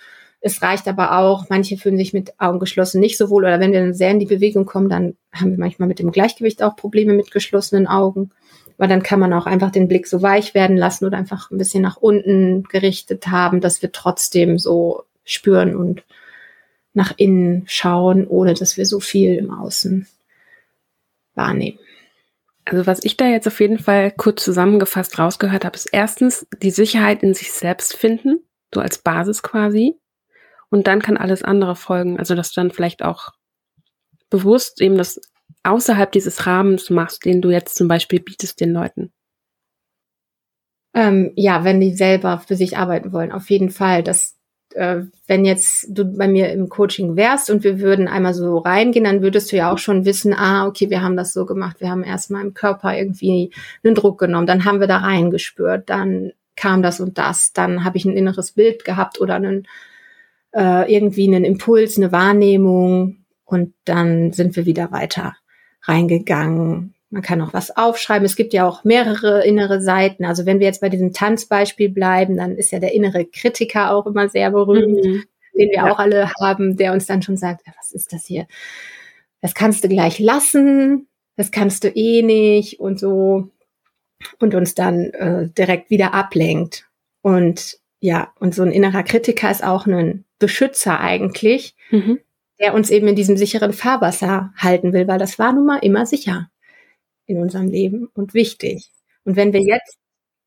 [0.42, 3.74] Es reicht aber auch, manche fühlen sich mit Augen geschlossen nicht so wohl oder wenn
[3.74, 6.76] wir dann sehr in die Bewegung kommen, dann haben wir manchmal mit dem Gleichgewicht auch
[6.76, 8.32] Probleme mit geschlossenen Augen
[8.80, 11.58] weil dann kann man auch einfach den Blick so weich werden lassen oder einfach ein
[11.58, 16.06] bisschen nach unten gerichtet haben, dass wir trotzdem so spüren und
[16.94, 20.08] nach innen schauen, ohne dass wir so viel im Außen
[21.36, 21.78] wahrnehmen.
[22.64, 26.72] Also was ich da jetzt auf jeden Fall kurz zusammengefasst rausgehört habe, ist erstens die
[26.72, 28.40] Sicherheit in sich selbst finden,
[28.74, 29.98] so als Basis quasi.
[30.70, 32.20] Und dann kann alles andere folgen.
[32.20, 33.32] Also dass du dann vielleicht auch
[34.30, 35.20] bewusst eben das
[35.64, 39.12] außerhalb dieses Rahmens machst, den du jetzt zum Beispiel bietest den Leuten?
[40.94, 44.04] Ähm, ja, wenn die selber für sich arbeiten wollen, auf jeden Fall.
[44.04, 44.40] Das
[44.74, 49.06] äh, wenn jetzt du bei mir im Coaching wärst und wir würden einmal so reingehen,
[49.06, 51.90] dann würdest du ja auch schon wissen, ah, okay, wir haben das so gemacht, wir
[51.90, 53.52] haben erstmal im Körper irgendwie
[53.84, 57.98] einen Druck genommen, dann haben wir da reingespürt, dann kam das und das, dann habe
[57.98, 59.68] ich ein inneres Bild gehabt oder einen,
[60.54, 65.36] äh, irgendwie einen Impuls, eine Wahrnehmung und dann sind wir wieder weiter
[65.84, 66.96] reingegangen.
[67.10, 68.26] Man kann auch was aufschreiben.
[68.26, 70.26] Es gibt ja auch mehrere innere Seiten.
[70.26, 74.06] Also wenn wir jetzt bei diesem Tanzbeispiel bleiben, dann ist ja der innere Kritiker auch
[74.06, 75.24] immer sehr berühmt, mhm.
[75.58, 75.92] den wir ja.
[75.92, 78.46] auch alle haben, der uns dann schon sagt, was ist das hier?
[79.42, 83.50] Das kannst du gleich lassen, das kannst du eh nicht und so
[84.40, 86.88] und uns dann äh, direkt wieder ablenkt.
[87.22, 92.20] Und ja, und so ein innerer Kritiker ist auch ein Beschützer eigentlich, mhm.
[92.60, 96.06] der uns eben in diesem sicheren Fahrwasser halten will, weil das war nun mal immer
[96.06, 96.50] sicher
[97.26, 98.90] in unserem Leben und wichtig.
[99.26, 99.98] Und wenn wir jetzt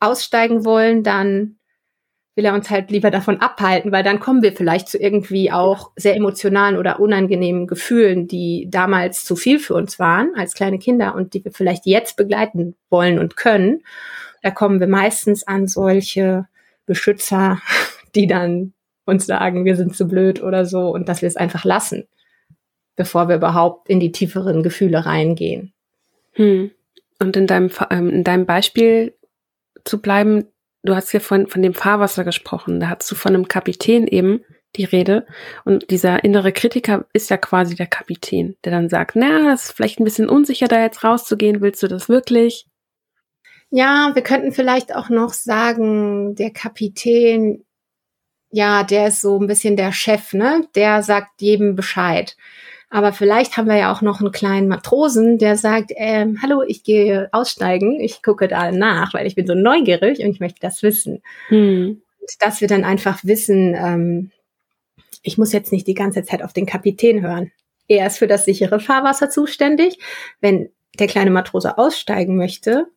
[0.01, 1.57] aussteigen wollen, dann
[2.35, 5.93] will er uns halt lieber davon abhalten, weil dann kommen wir vielleicht zu irgendwie auch
[5.97, 11.15] sehr emotionalen oder unangenehmen Gefühlen, die damals zu viel für uns waren als kleine Kinder
[11.15, 13.83] und die wir vielleicht jetzt begleiten wollen und können.
[14.43, 16.47] Da kommen wir meistens an solche
[16.87, 17.61] Beschützer,
[18.14, 18.73] die dann
[19.05, 22.07] uns sagen, wir sind zu blöd oder so und dass wir es einfach lassen,
[22.97, 25.73] bevor wir überhaupt in die tieferen Gefühle reingehen.
[26.33, 26.71] Hm.
[27.18, 29.14] Und in deinem, ähm, in deinem Beispiel
[29.85, 30.47] zu bleiben,
[30.83, 34.45] du hast ja von, von dem Fahrwasser gesprochen, da hast du von einem Kapitän eben
[34.77, 35.27] die Rede.
[35.64, 40.01] Und dieser innere Kritiker ist ja quasi der Kapitän, der dann sagt, na, ist vielleicht
[40.01, 42.66] ein bisschen unsicher, da jetzt rauszugehen, willst du das wirklich?
[43.74, 47.64] Ja, wir könnten vielleicht auch noch sagen, der Kapitän,
[48.50, 50.68] ja, der ist so ein bisschen der Chef, ne?
[50.74, 52.37] Der sagt jedem Bescheid.
[52.90, 56.85] Aber vielleicht haben wir ja auch noch einen kleinen Matrosen, der sagt, ähm, hallo, ich
[56.85, 60.82] gehe aussteigen, ich gucke da nach, weil ich bin so neugierig und ich möchte das
[60.82, 61.22] wissen.
[61.48, 62.02] Hm.
[62.40, 64.32] Dass wir dann einfach wissen, ähm,
[65.22, 67.50] ich muss jetzt nicht die ganze Zeit auf den Kapitän hören.
[67.88, 69.98] Er ist für das sichere Fahrwasser zuständig.
[70.42, 72.88] Wenn der kleine Matrose aussteigen möchte,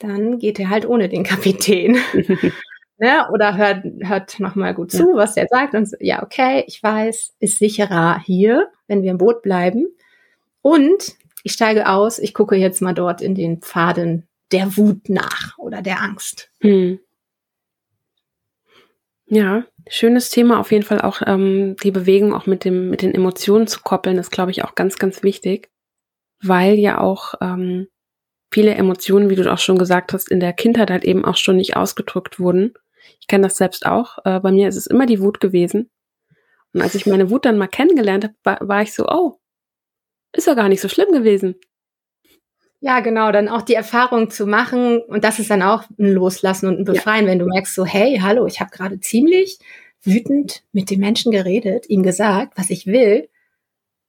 [0.00, 1.96] dann geht er halt ohne den Kapitän.
[2.98, 3.28] ne?
[3.32, 5.16] Oder hört, hört nochmal gut zu, ja.
[5.16, 9.18] was der sagt und so, ja, okay, ich weiß, ist sicherer hier, wenn wir im
[9.18, 9.86] Boot bleiben.
[10.62, 15.56] Und ich steige aus, ich gucke jetzt mal dort in den Pfaden der Wut nach
[15.58, 16.50] oder der Angst.
[16.60, 16.98] Hm.
[19.30, 23.14] Ja, schönes Thema auf jeden Fall auch ähm, die Bewegung auch mit dem mit den
[23.14, 25.68] Emotionen zu koppeln, ist glaube ich auch ganz ganz wichtig,
[26.40, 27.88] weil ja auch ähm,
[28.50, 31.56] viele Emotionen, wie du auch schon gesagt hast, in der Kindheit halt eben auch schon
[31.56, 32.74] nicht ausgedrückt wurden
[33.20, 34.18] ich kenne das selbst auch.
[34.24, 35.90] Äh, bei mir ist es immer die Wut gewesen.
[36.72, 39.38] Und als ich meine Wut dann mal kennengelernt habe, war, war ich so, oh,
[40.32, 41.56] ist ja gar nicht so schlimm gewesen.
[42.80, 46.68] Ja, genau, dann auch die Erfahrung zu machen und das ist dann auch ein Loslassen
[46.68, 47.32] und ein Befreien, ja.
[47.32, 49.58] wenn du merkst so, hey, hallo, ich habe gerade ziemlich
[50.02, 53.28] wütend mit dem Menschen geredet, ihm gesagt, was ich will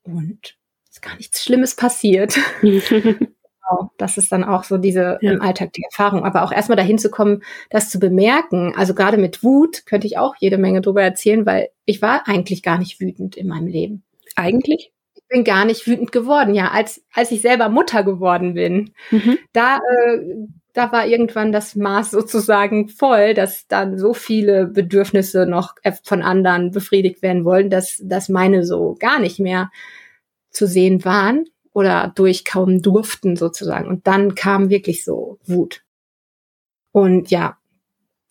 [0.04, 0.56] und
[0.88, 2.38] ist gar nichts Schlimmes passiert.
[3.69, 5.32] Genau, das ist dann auch so diese ja.
[5.32, 6.23] im Alltag die Erfahrung.
[6.23, 8.73] Aber auch erstmal dahin zu kommen, das zu bemerken.
[8.75, 12.63] Also gerade mit Wut könnte ich auch jede Menge drüber erzählen, weil ich war eigentlich
[12.63, 14.03] gar nicht wütend in meinem Leben.
[14.36, 14.91] Eigentlich?
[15.15, 16.55] Ich bin gar nicht wütend geworden.
[16.55, 19.38] Ja, als, als ich selber Mutter geworden bin, mhm.
[19.53, 20.19] da, äh,
[20.73, 26.71] da war irgendwann das Maß sozusagen voll, dass dann so viele Bedürfnisse noch von anderen
[26.71, 29.69] befriedigt werden wollen, dass, dass meine so gar nicht mehr
[30.49, 33.88] zu sehen waren oder durchkauen durften sozusagen.
[33.88, 35.84] Und dann kam wirklich so Wut.
[36.91, 37.58] Und ja,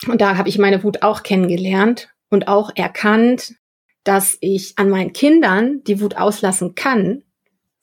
[0.06, 3.54] und da habe ich meine Wut auch kennengelernt und auch erkannt,
[4.04, 7.24] dass ich an meinen Kindern die Wut auslassen kann,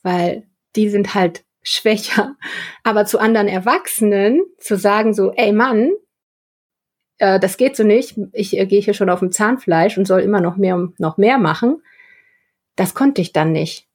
[0.02, 2.36] weil die sind halt schwächer.
[2.84, 5.92] Aber zu anderen Erwachsenen zu sagen so, ey Mann,
[7.18, 10.22] äh, das geht so nicht, ich äh, gehe hier schon auf dem Zahnfleisch und soll
[10.22, 11.82] immer noch mehr, noch mehr machen,
[12.76, 13.88] das konnte ich dann nicht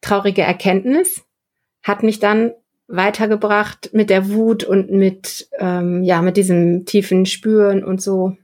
[0.00, 1.22] traurige Erkenntnis
[1.82, 2.52] hat mich dann
[2.88, 8.36] weitergebracht mit der Wut und mit ähm, ja mit diesem tiefen Spüren und so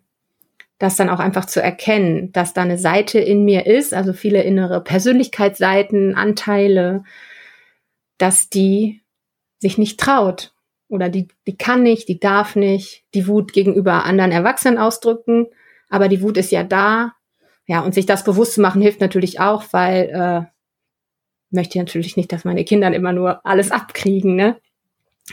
[0.78, 4.42] das dann auch einfach zu erkennen, dass da eine Seite in mir ist, also viele
[4.42, 7.04] innere Persönlichkeitsseiten, Anteile,
[8.18, 9.00] dass die
[9.58, 10.52] sich nicht traut
[10.88, 15.46] oder die, die kann nicht, die darf nicht die Wut gegenüber anderen Erwachsenen ausdrücken,
[15.88, 17.12] aber die Wut ist ja da.
[17.68, 20.55] Ja, und sich das bewusst zu machen hilft natürlich auch, weil äh,
[21.50, 24.56] möchte natürlich nicht, dass meine Kinder immer nur alles abkriegen, ne?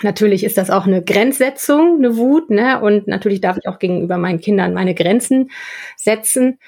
[0.03, 2.81] Natürlich ist das auch eine Grenzsetzung, eine Wut, ne?
[2.81, 5.51] Und natürlich darf ich auch gegenüber meinen Kindern meine Grenzen
[5.97, 6.59] setzen.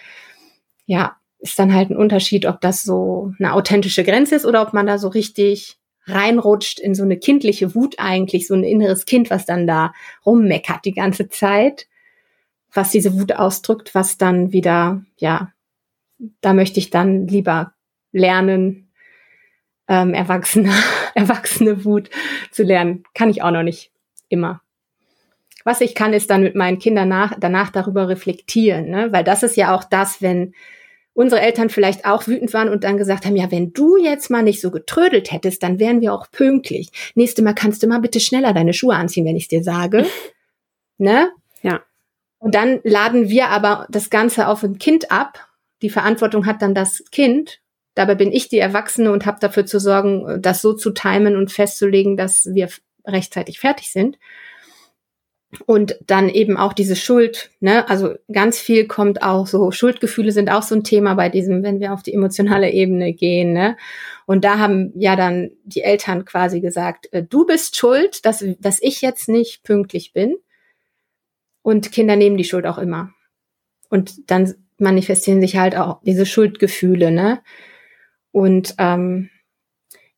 [0.86, 4.73] Ja, ist dann halt ein Unterschied, ob das so eine authentische Grenze ist oder ob
[4.73, 9.29] man da so richtig reinrutscht in so eine kindliche Wut eigentlich, so ein inneres Kind,
[9.31, 9.93] was dann da
[10.25, 11.88] rummeckert die ganze Zeit.
[12.75, 15.51] was diese Wut ausdrückt, was dann wieder, ja,
[16.41, 17.73] da möchte ich dann lieber
[18.12, 18.85] lernen,
[19.88, 20.71] ähm, erwachsene,
[21.15, 22.10] erwachsene Wut
[22.52, 23.04] zu lernen.
[23.13, 23.91] Kann ich auch noch nicht
[24.30, 24.62] immer.
[25.63, 29.12] Was ich kann, ist dann mit meinen Kindern nach, danach darüber reflektieren, ne?
[29.12, 30.54] weil das ist ja auch das, wenn
[31.15, 34.43] unsere Eltern vielleicht auch wütend waren und dann gesagt haben, ja, wenn du jetzt mal
[34.43, 36.89] nicht so getrödelt hättest, dann wären wir auch pünktlich.
[37.15, 40.06] Nächste Mal kannst du mal bitte schneller deine Schuhe anziehen, wenn ich dir sage.
[40.98, 41.32] ne?
[41.63, 41.82] Ja.
[42.38, 45.48] Und dann laden wir aber das Ganze auf ein Kind ab.
[45.82, 47.60] Die Verantwortung hat dann das Kind.
[47.95, 51.51] Dabei bin ich die Erwachsene und habe dafür zu sorgen, das so zu timen und
[51.51, 52.69] festzulegen, dass wir
[53.05, 54.17] rechtzeitig fertig sind.
[55.65, 57.88] Und dann eben auch diese Schuld, ne?
[57.88, 61.79] Also ganz viel kommt auch so, Schuldgefühle sind auch so ein Thema bei diesem, wenn
[61.79, 63.77] wir auf die emotionale Ebene gehen, ne?
[64.25, 68.81] Und da haben ja dann die Eltern quasi gesagt, äh, du bist schuld, dass, dass
[68.81, 70.36] ich jetzt nicht pünktlich bin.
[71.62, 73.12] Und Kinder nehmen die Schuld auch immer.
[73.89, 77.41] Und dann manifestieren sich halt auch diese Schuldgefühle, ne?
[78.36, 79.30] Und ähm,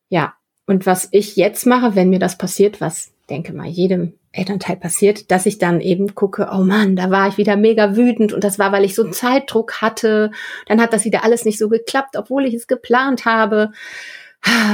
[0.10, 0.34] ja,
[0.66, 5.30] und was ich jetzt mache, wenn mir das passiert, was denke mal jedem Elternteil passiert,
[5.30, 8.58] dass ich dann eben gucke, oh Mann, da war ich wieder mega wütend und das
[8.58, 10.32] war, weil ich so einen Zeitdruck hatte.
[10.66, 13.72] Dann hat das wieder alles nicht so geklappt, obwohl ich es geplant habe.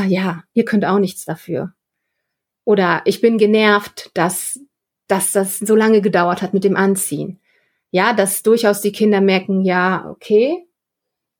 [0.08, 1.74] Ja, ihr könnt auch nichts dafür.
[2.64, 4.62] Oder ich bin genervt, dass,
[5.08, 7.42] dass das so lange gedauert hat mit dem Anziehen.
[7.92, 10.66] Ja, dass durchaus die Kinder merken, ja, okay,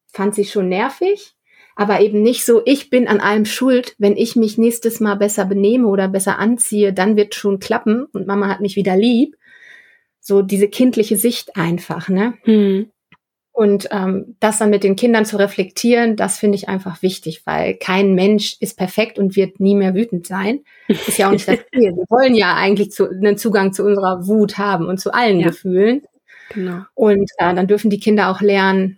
[0.08, 1.36] fand sie schon nervig,
[1.76, 5.46] aber eben nicht so, ich bin an allem schuld, wenn ich mich nächstes Mal besser
[5.46, 9.36] benehme oder besser anziehe, dann wird schon klappen und Mama hat mich wieder lieb.
[10.20, 12.36] So diese kindliche Sicht einfach, ne?
[12.44, 12.90] Hm.
[13.56, 17.76] Und ähm, das dann mit den Kindern zu reflektieren, das finde ich einfach wichtig, weil
[17.76, 20.62] kein Mensch ist perfekt und wird nie mehr wütend sein.
[20.88, 21.92] Ist ja auch nicht das Ziel.
[21.96, 25.48] Wir wollen ja eigentlich zu, einen Zugang zu unserer Wut haben und zu allen ja.
[25.48, 26.02] Gefühlen.
[26.50, 26.82] Genau.
[26.96, 28.98] Und äh, dann dürfen die Kinder auch lernen,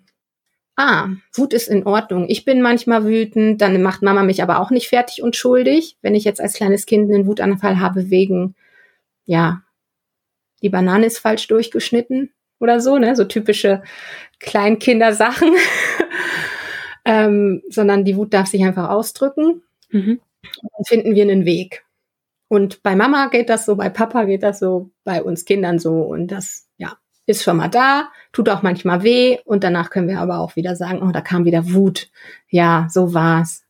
[0.75, 2.25] ah, Wut ist in Ordnung.
[2.27, 6.15] Ich bin manchmal wütend, dann macht Mama mich aber auch nicht fertig und schuldig, wenn
[6.15, 8.55] ich jetzt als kleines Kind einen Wutanfall habe wegen,
[9.25, 9.63] ja,
[10.61, 13.83] die Banane ist falsch durchgeschnitten oder so, ne, so typische
[14.39, 15.53] Kleinkindersachen,
[17.05, 19.61] ähm, sondern die Wut darf sich einfach ausdrücken.
[19.89, 20.19] Mhm.
[20.41, 21.85] dann finden wir einen Weg.
[22.47, 26.01] Und bei Mama geht das so, bei Papa geht das so, bei uns Kindern so
[26.01, 30.19] und das, ja, ist schon mal da, tut auch manchmal weh und danach können wir
[30.19, 32.09] aber auch wieder sagen, oh, da kam wieder Wut.
[32.49, 33.63] Ja, so war's.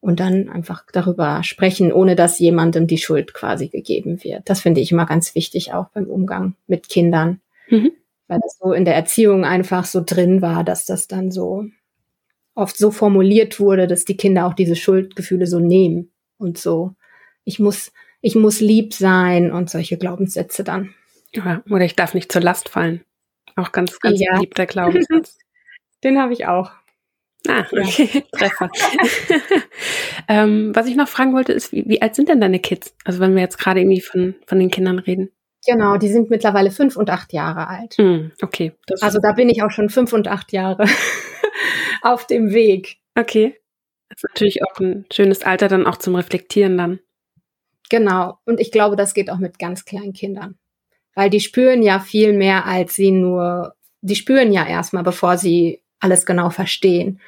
[0.00, 4.42] Und dann einfach darüber sprechen, ohne dass jemandem die Schuld quasi gegeben wird.
[4.48, 7.40] Das finde ich immer ganz wichtig, auch beim Umgang mit Kindern.
[7.68, 7.92] Mhm.
[8.28, 11.66] Weil das so in der Erziehung einfach so drin war, dass das dann so
[12.54, 16.94] oft so formuliert wurde, dass die Kinder auch diese Schuldgefühle so nehmen und so.
[17.44, 20.94] Ich muss, ich muss lieb sein und solche Glaubenssätze dann.
[21.34, 23.04] Ja, oder ich darf nicht zur Last fallen.
[23.56, 24.34] Auch ganz, ganz ja.
[24.34, 25.38] beliebter Glaubenssatz.
[26.04, 26.70] Den habe ich auch.
[27.46, 28.20] Ah, okay, ja.
[28.32, 28.70] Treffer.
[30.28, 32.94] ähm, was ich noch fragen wollte, ist, wie, wie alt sind denn deine Kids?
[33.04, 35.30] Also wenn wir jetzt gerade irgendwie von, von den Kindern reden.
[35.66, 37.96] Genau, die sind mittlerweile fünf und acht Jahre alt.
[37.98, 38.72] Mm, okay.
[39.00, 40.86] also da bin ich auch schon fünf und acht Jahre
[42.02, 42.98] auf dem Weg.
[43.16, 43.56] Okay.
[44.08, 47.00] Das ist natürlich auch ein schönes Alter dann auch zum Reflektieren dann.
[47.90, 48.38] Genau.
[48.44, 50.58] Und ich glaube, das geht auch mit ganz kleinen Kindern
[51.18, 55.82] weil die spüren ja viel mehr als sie nur, die spüren ja erstmal, bevor sie
[55.98, 57.18] alles genau verstehen.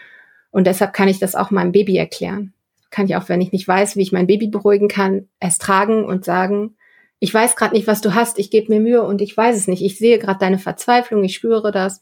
[0.53, 2.53] Und deshalb kann ich das auch meinem Baby erklären.
[2.91, 6.05] Kann ich auch, wenn ich nicht weiß, wie ich mein Baby beruhigen kann, es tragen
[6.05, 6.77] und sagen,
[7.19, 9.67] ich weiß gerade nicht, was du hast, ich gebe mir Mühe und ich weiß es
[9.67, 9.83] nicht.
[9.83, 12.01] Ich sehe gerade deine Verzweiflung, ich spüre das,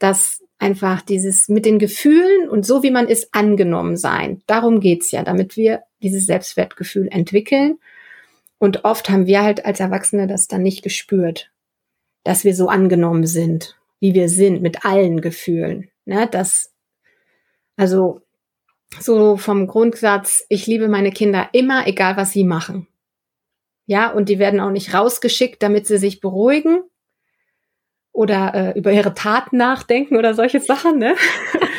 [0.00, 4.42] dass einfach dieses mit den Gefühlen und so wie man ist angenommen sein.
[4.48, 7.78] Darum geht's ja, damit wir dieses Selbstwertgefühl entwickeln
[8.58, 11.50] und oft haben wir halt als Erwachsene das dann nicht gespürt,
[12.24, 15.90] dass wir so angenommen sind, wie wir sind, mit allen Gefühlen.
[16.04, 16.28] Ne?
[16.30, 16.72] Das,
[17.76, 18.22] also
[18.98, 22.86] so vom Grundsatz, ich liebe meine Kinder immer, egal was sie machen.
[23.86, 26.82] Ja, und die werden auch nicht rausgeschickt, damit sie sich beruhigen
[28.12, 31.14] oder äh, über ihre Taten nachdenken oder solche Sachen, ne?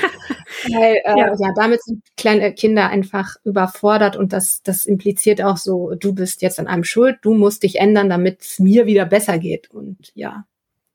[0.72, 1.36] Weil äh, ja.
[1.38, 6.42] ja, damit sind kleine Kinder einfach überfordert und das, das impliziert auch so, du bist
[6.42, 9.70] jetzt an einem schuld, du musst dich ändern, damit es mir wieder besser geht.
[9.72, 10.46] Und ja,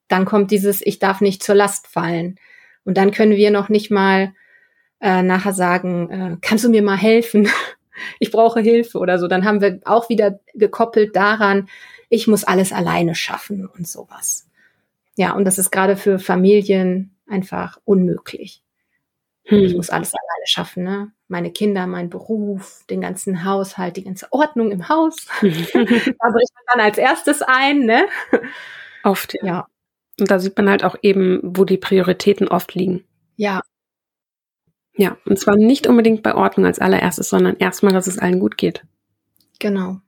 [0.08, 2.38] dann kommt dieses, ich darf nicht zur Last fallen.
[2.84, 4.34] Und dann können wir noch nicht mal
[5.00, 7.48] äh, nachher sagen, äh, kannst du mir mal helfen?
[8.18, 9.28] ich brauche Hilfe oder so.
[9.28, 11.68] Dann haben wir auch wieder gekoppelt daran,
[12.08, 14.46] ich muss alles alleine schaffen und sowas.
[15.16, 18.62] Ja, und das ist gerade für Familien einfach unmöglich.
[19.45, 19.64] Hm.
[19.64, 21.12] Ich muss alles alleine schaffen, ne?
[21.28, 25.26] Meine Kinder, mein Beruf, den ganzen Haushalt, die ganze Ordnung im Haus.
[25.40, 28.07] da bricht man dann als erstes ein, ne?
[29.03, 29.45] Oft, ja.
[29.45, 29.66] ja.
[30.20, 33.05] Und da sieht man halt auch eben, wo die Prioritäten oft liegen.
[33.36, 33.62] Ja.
[34.95, 38.59] Ja, und zwar nicht unbedingt bei Ordnung als allererstes, sondern erstmal, dass es allen gut
[38.59, 38.84] geht.
[39.59, 40.01] Genau.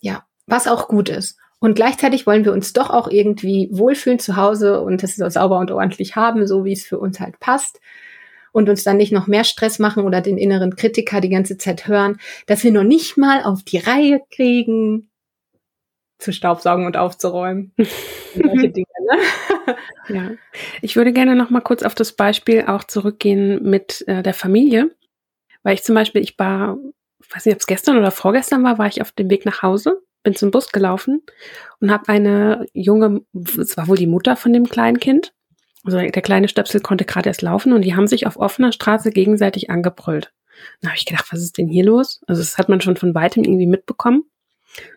[0.00, 1.38] Ja, was auch gut ist.
[1.60, 5.60] Und gleichzeitig wollen wir uns doch auch irgendwie wohlfühlen zu Hause und es so sauber
[5.60, 7.80] und ordentlich haben, so wie es für uns halt passt.
[8.52, 11.88] Und uns dann nicht noch mehr Stress machen oder den inneren Kritiker die ganze Zeit
[11.88, 15.10] hören, dass wir noch nicht mal auf die Reihe kriegen,
[16.22, 17.72] zu staubsaugen und aufzuräumen.
[18.34, 19.76] solche Dinge, ne?
[20.08, 20.30] ja.
[20.80, 24.94] Ich würde gerne noch mal kurz auf das Beispiel auch zurückgehen mit äh, der Familie.
[25.62, 26.78] Weil ich zum Beispiel, ich war,
[27.32, 30.02] weiß nicht, ob es gestern oder vorgestern war, war ich auf dem Weg nach Hause,
[30.22, 31.22] bin zum Bus gelaufen
[31.80, 33.22] und habe eine junge,
[33.58, 35.32] es war wohl die Mutter von dem kleinen Kind,
[35.84, 39.10] also der kleine Stöpsel konnte gerade erst laufen und die haben sich auf offener Straße
[39.10, 40.32] gegenseitig angebrüllt.
[40.80, 42.20] Da habe ich gedacht, was ist denn hier los?
[42.26, 44.24] Also das hat man schon von weitem irgendwie mitbekommen.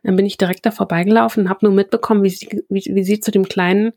[0.03, 3.19] Dann bin ich direkt da vorbeigelaufen und habe nur mitbekommen, wie sie, wie, wie sie
[3.19, 3.93] zu dem Kleinen,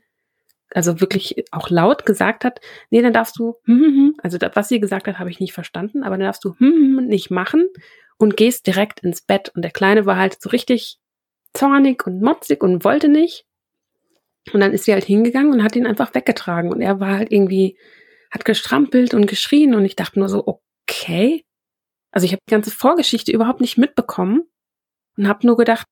[0.71, 2.59] also wirklich auch laut gesagt hat,
[2.89, 4.15] nee, dann darfst du, hm, hm, hm.
[4.21, 6.73] also das, was sie gesagt hat, habe ich nicht verstanden, aber dann darfst du hm,
[6.73, 7.67] hm, hm, nicht machen
[8.17, 9.51] und gehst direkt ins Bett.
[9.55, 10.99] Und der Kleine war halt so richtig
[11.53, 13.45] zornig und motzig und wollte nicht.
[14.53, 16.71] Und dann ist sie halt hingegangen und hat ihn einfach weggetragen.
[16.71, 17.77] Und er war halt irgendwie,
[18.31, 21.43] hat gestrampelt und geschrien und ich dachte nur so, okay.
[22.11, 24.43] Also ich habe die ganze Vorgeschichte überhaupt nicht mitbekommen
[25.17, 25.85] und habe nur gedacht,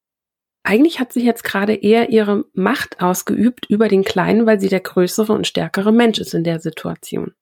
[0.64, 4.82] eigentlich hat sie jetzt gerade eher ihre Macht ausgeübt über den Kleinen, weil sie der
[4.82, 7.34] größere und stärkere Mensch ist in der Situation.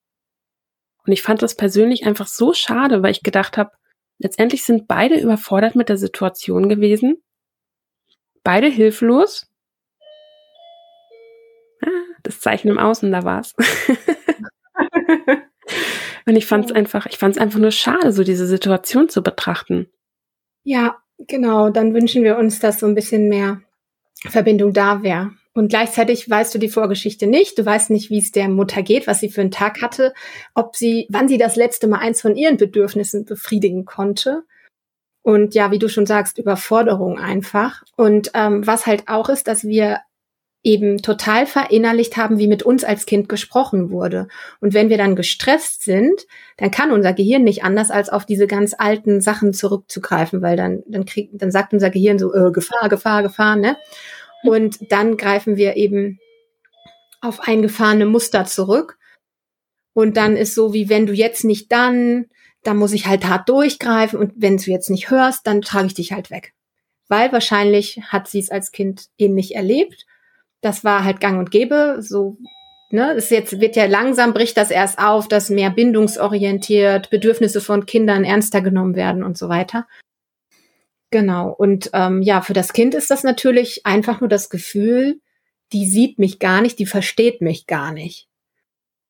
[1.06, 3.72] Und ich fand das persönlich einfach so schade, weil ich gedacht habe,
[4.20, 7.24] letztendlich sind beide überfordert mit der Situation gewesen,
[8.44, 9.48] beide hilflos.
[12.26, 13.56] Das Zeichen im Außen, da war's.
[16.26, 19.24] und ich fand es einfach, ich fand es einfach nur schade, so diese Situation zu
[19.24, 19.88] betrachten.
[20.64, 23.62] Ja, Genau, dann wünschen wir uns, dass so ein bisschen mehr
[24.28, 25.32] Verbindung da wäre.
[25.54, 27.58] Und gleichzeitig weißt du die Vorgeschichte nicht.
[27.58, 30.14] Du weißt nicht, wie es der Mutter geht, was sie für einen Tag hatte,
[30.54, 34.44] ob sie, wann sie das letzte Mal eins von ihren Bedürfnissen befriedigen konnte.
[35.22, 37.84] Und ja, wie du schon sagst, Überforderung einfach.
[37.96, 40.00] Und ähm, was halt auch ist, dass wir
[40.66, 44.28] eben total verinnerlicht haben, wie mit uns als Kind gesprochen wurde.
[44.60, 46.26] Und wenn wir dann gestresst sind,
[46.58, 50.84] dann kann unser Gehirn nicht anders, als auf diese ganz alten Sachen zurückzugreifen, weil dann,
[50.88, 53.78] dann kriegt, dann sagt unser Gehirn so, äh, Gefahr, Gefahr, Gefahr, ne?
[54.44, 56.20] Und dann greifen wir eben
[57.22, 58.98] auf eingefahrene Muster zurück.
[59.94, 62.26] Und dann ist so, wie wenn du jetzt nicht dann,
[62.64, 65.94] dann muss ich halt hart durchgreifen und wenn du jetzt nicht hörst, dann trage ich
[65.94, 66.54] dich halt weg.
[67.08, 70.08] Weil wahrscheinlich hat sie es als Kind ähnlich erlebt
[70.66, 72.38] das war halt gang und gäbe, so
[72.92, 77.88] Ne, ist jetzt wird ja langsam bricht das erst auf, dass mehr bindungsorientiert Bedürfnisse von
[77.88, 79.88] Kindern ernster genommen werden und so weiter.
[81.10, 81.50] Genau.
[81.52, 85.20] Und ähm, ja, für das Kind ist das natürlich einfach nur das Gefühl,
[85.74, 88.30] die sieht mich gar nicht, die versteht mich gar nicht.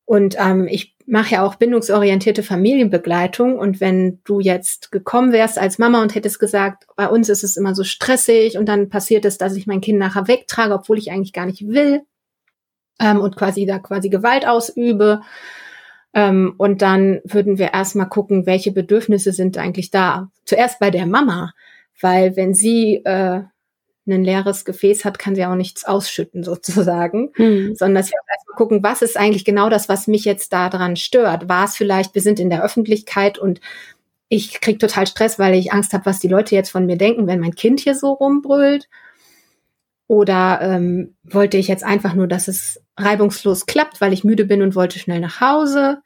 [0.06, 3.58] Und ähm, ich mache ja auch bindungsorientierte Familienbegleitung.
[3.58, 7.58] Und wenn du jetzt gekommen wärst als Mama und hättest gesagt, bei uns ist es
[7.58, 11.12] immer so stressig und dann passiert es, dass ich mein Kind nachher wegtrage, obwohl ich
[11.12, 12.02] eigentlich gar nicht will
[13.00, 15.22] ähm, und quasi da quasi Gewalt ausübe.
[16.14, 20.32] Ähm, und dann würden wir erstmal gucken, welche Bedürfnisse sind eigentlich da.
[20.46, 21.54] Zuerst bei der Mama,
[22.00, 23.42] weil wenn sie äh,
[24.08, 27.76] ein leeres Gefäß hat, kann sie auch nichts ausschütten sozusagen, mhm.
[27.76, 28.20] sondern dass wir
[28.56, 31.50] gucken, was ist eigentlich genau das, was mich jetzt daran stört.
[31.50, 33.60] War es vielleicht, wir sind in der Öffentlichkeit und
[34.30, 37.28] ich krieg total Stress, weil ich Angst habe, was die Leute jetzt von mir denken,
[37.28, 38.90] wenn mein Kind hier so rumbrüllt.
[40.08, 44.62] Oder ähm, wollte ich jetzt einfach nur, dass es reibungslos klappt, weil ich müde bin
[44.62, 46.02] und wollte schnell nach Hause?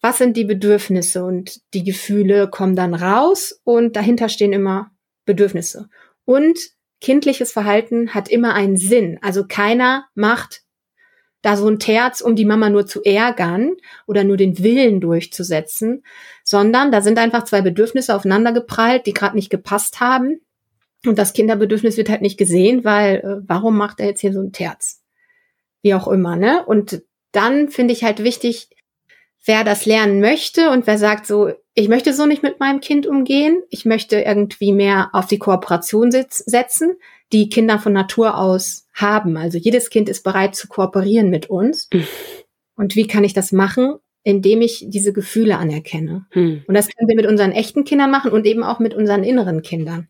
[0.00, 1.24] Was sind die Bedürfnisse?
[1.24, 4.90] Und die Gefühle kommen dann raus und dahinter stehen immer
[5.24, 5.88] Bedürfnisse.
[6.24, 6.58] Und
[7.00, 9.18] kindliches Verhalten hat immer einen Sinn.
[9.22, 10.62] Also keiner macht
[11.46, 13.76] da so ein Terz, um die Mama nur zu ärgern
[14.08, 16.02] oder nur den Willen durchzusetzen,
[16.42, 20.40] sondern da sind einfach zwei Bedürfnisse aufeinander geprallt, die gerade nicht gepasst haben.
[21.06, 24.40] Und das Kinderbedürfnis wird halt nicht gesehen, weil äh, warum macht er jetzt hier so
[24.40, 25.04] ein Terz?
[25.82, 26.64] Wie auch immer, ne?
[26.66, 28.70] Und dann finde ich halt wichtig,
[29.46, 33.06] wer das lernen möchte und wer sagt so, ich möchte so nicht mit meinem Kind
[33.06, 36.96] umgehen, ich möchte irgendwie mehr auf die Kooperation setzen,
[37.32, 39.36] die Kinder von Natur aus haben.
[39.36, 41.88] Also jedes Kind ist bereit zu kooperieren mit uns.
[41.92, 42.06] Mhm.
[42.76, 43.96] Und wie kann ich das machen?
[44.22, 46.26] Indem ich diese Gefühle anerkenne.
[46.34, 46.64] Mhm.
[46.66, 49.62] Und das können wir mit unseren echten Kindern machen und eben auch mit unseren inneren
[49.62, 50.08] Kindern.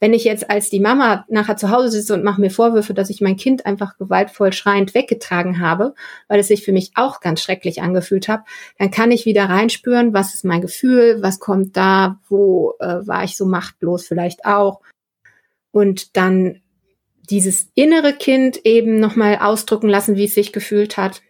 [0.00, 3.10] Wenn ich jetzt als die Mama nachher zu Hause sitze und mache mir Vorwürfe, dass
[3.10, 5.94] ich mein Kind einfach gewaltvoll schreiend weggetragen habe,
[6.26, 8.44] weil es sich für mich auch ganz schrecklich angefühlt hat,
[8.78, 13.24] dann kann ich wieder reinspüren, was ist mein Gefühl, was kommt da, wo äh, war
[13.24, 14.80] ich so machtlos vielleicht auch.
[15.70, 16.62] Und dann
[17.28, 21.22] dieses innere Kind eben nochmal ausdrücken lassen, wie es sich gefühlt hat.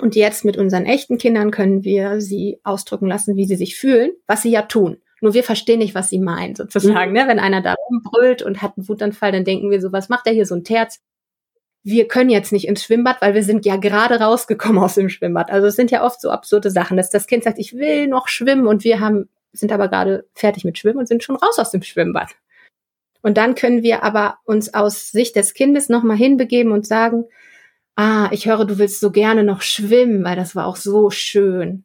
[0.00, 4.12] Und jetzt mit unseren echten Kindern können wir sie ausdrücken lassen, wie sie sich fühlen,
[4.26, 4.98] was sie ja tun.
[5.20, 7.12] Nur wir verstehen nicht, was sie meinen, sozusagen.
[7.12, 7.16] Mhm.
[7.18, 7.28] Ne?
[7.28, 10.32] Wenn einer da rumbrüllt und hat einen Wutanfall, dann denken wir so, was macht der
[10.32, 11.00] hier so ein Terz?
[11.82, 15.50] Wir können jetzt nicht ins Schwimmbad, weil wir sind ja gerade rausgekommen aus dem Schwimmbad.
[15.50, 18.28] Also es sind ja oft so absurde Sachen, dass das Kind sagt, ich will noch
[18.28, 21.70] schwimmen und wir haben, sind aber gerade fertig mit Schwimmen und sind schon raus aus
[21.70, 22.30] dem Schwimmbad.
[23.22, 27.24] Und dann können wir aber uns aus Sicht des Kindes nochmal hinbegeben und sagen,
[27.96, 31.84] ah, ich höre, du willst so gerne noch schwimmen, weil das war auch so schön.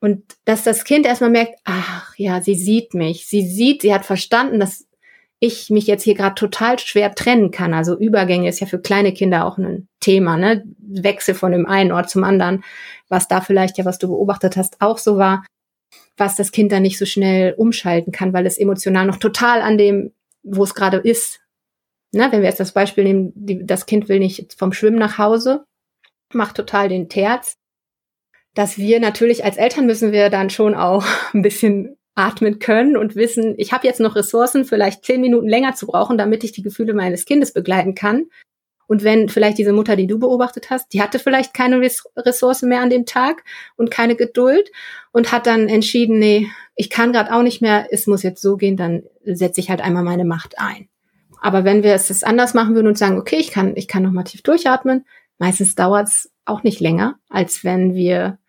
[0.00, 3.26] Und dass das Kind erstmal merkt, ach ja, sie sieht mich.
[3.28, 4.86] Sie sieht, sie hat verstanden, dass
[5.40, 7.72] ich mich jetzt hier gerade total schwer trennen kann.
[7.74, 10.64] Also Übergänge ist ja für kleine Kinder auch ein Thema, ne?
[10.78, 12.62] Wechsel von dem einen Ort zum anderen,
[13.08, 15.44] was da vielleicht ja, was du beobachtet hast, auch so war,
[16.16, 19.78] was das Kind dann nicht so schnell umschalten kann, weil es emotional noch total an
[19.78, 21.40] dem, wo es gerade ist.
[22.12, 22.28] Ne?
[22.30, 25.64] Wenn wir jetzt das Beispiel nehmen, die, das Kind will nicht vom Schwimmen nach Hause,
[26.34, 27.56] macht total den Terz
[28.54, 33.16] dass wir natürlich als Eltern müssen wir dann schon auch ein bisschen atmen können und
[33.16, 36.62] wissen, ich habe jetzt noch Ressourcen, vielleicht zehn Minuten länger zu brauchen, damit ich die
[36.62, 38.26] Gefühle meines Kindes begleiten kann.
[38.90, 41.80] Und wenn vielleicht diese Mutter, die du beobachtet hast, die hatte vielleicht keine
[42.16, 43.44] Ressourcen mehr an dem Tag
[43.76, 44.68] und keine Geduld
[45.12, 48.56] und hat dann entschieden, nee, ich kann gerade auch nicht mehr, es muss jetzt so
[48.56, 50.88] gehen, dann setze ich halt einmal meine Macht ein.
[51.40, 54.10] Aber wenn wir es anders machen würden und sagen, okay, ich kann, ich kann noch
[54.10, 55.06] mal tief durchatmen,
[55.38, 58.39] meistens dauert es auch nicht länger, als wenn wir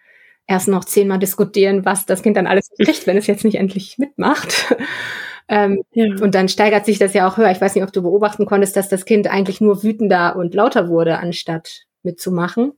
[0.52, 3.98] erst noch zehnmal diskutieren, was das Kind dann alles kriegt, wenn es jetzt nicht endlich
[3.98, 4.76] mitmacht.
[5.48, 6.14] ähm, ja.
[6.22, 7.52] Und dann steigert sich das ja auch höher.
[7.52, 10.90] Ich weiß nicht, ob du beobachten konntest, dass das Kind eigentlich nur wütender und lauter
[10.90, 12.74] wurde, anstatt mitzumachen.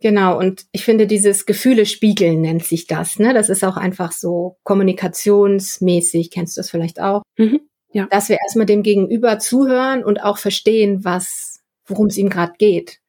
[0.00, 3.18] Genau, und ich finde, dieses Gefühle spiegeln nennt sich das.
[3.18, 3.34] Ne?
[3.34, 7.22] Das ist auch einfach so kommunikationsmäßig, kennst du das vielleicht auch?
[7.36, 7.60] Mhm,
[7.92, 8.06] ja.
[8.06, 13.00] Dass wir erstmal dem Gegenüber zuhören und auch verstehen, was, worum es ihm gerade geht.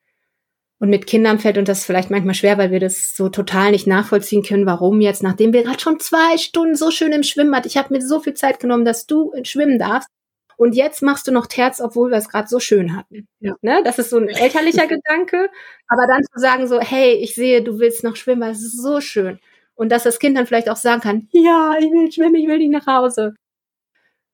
[0.80, 3.86] Und mit Kindern fällt uns das vielleicht manchmal schwer, weil wir das so total nicht
[3.86, 7.76] nachvollziehen können, warum jetzt, nachdem wir gerade schon zwei Stunden so schön im Schwimmbad, ich
[7.76, 10.08] habe mir so viel Zeit genommen, dass du schwimmen darfst.
[10.56, 13.28] Und jetzt machst du noch Terz, obwohl wir es gerade so schön hatten.
[13.40, 13.56] Ja.
[13.62, 13.82] Ne?
[13.84, 15.50] Das ist so ein elterlicher Gedanke.
[15.88, 18.82] Aber dann zu sagen so, hey, ich sehe, du willst noch schwimmen, weil es ist
[18.82, 19.40] so schön.
[19.76, 22.58] Und dass das Kind dann vielleicht auch sagen kann, ja, ich will schwimmen, ich will
[22.58, 23.36] nicht nach Hause.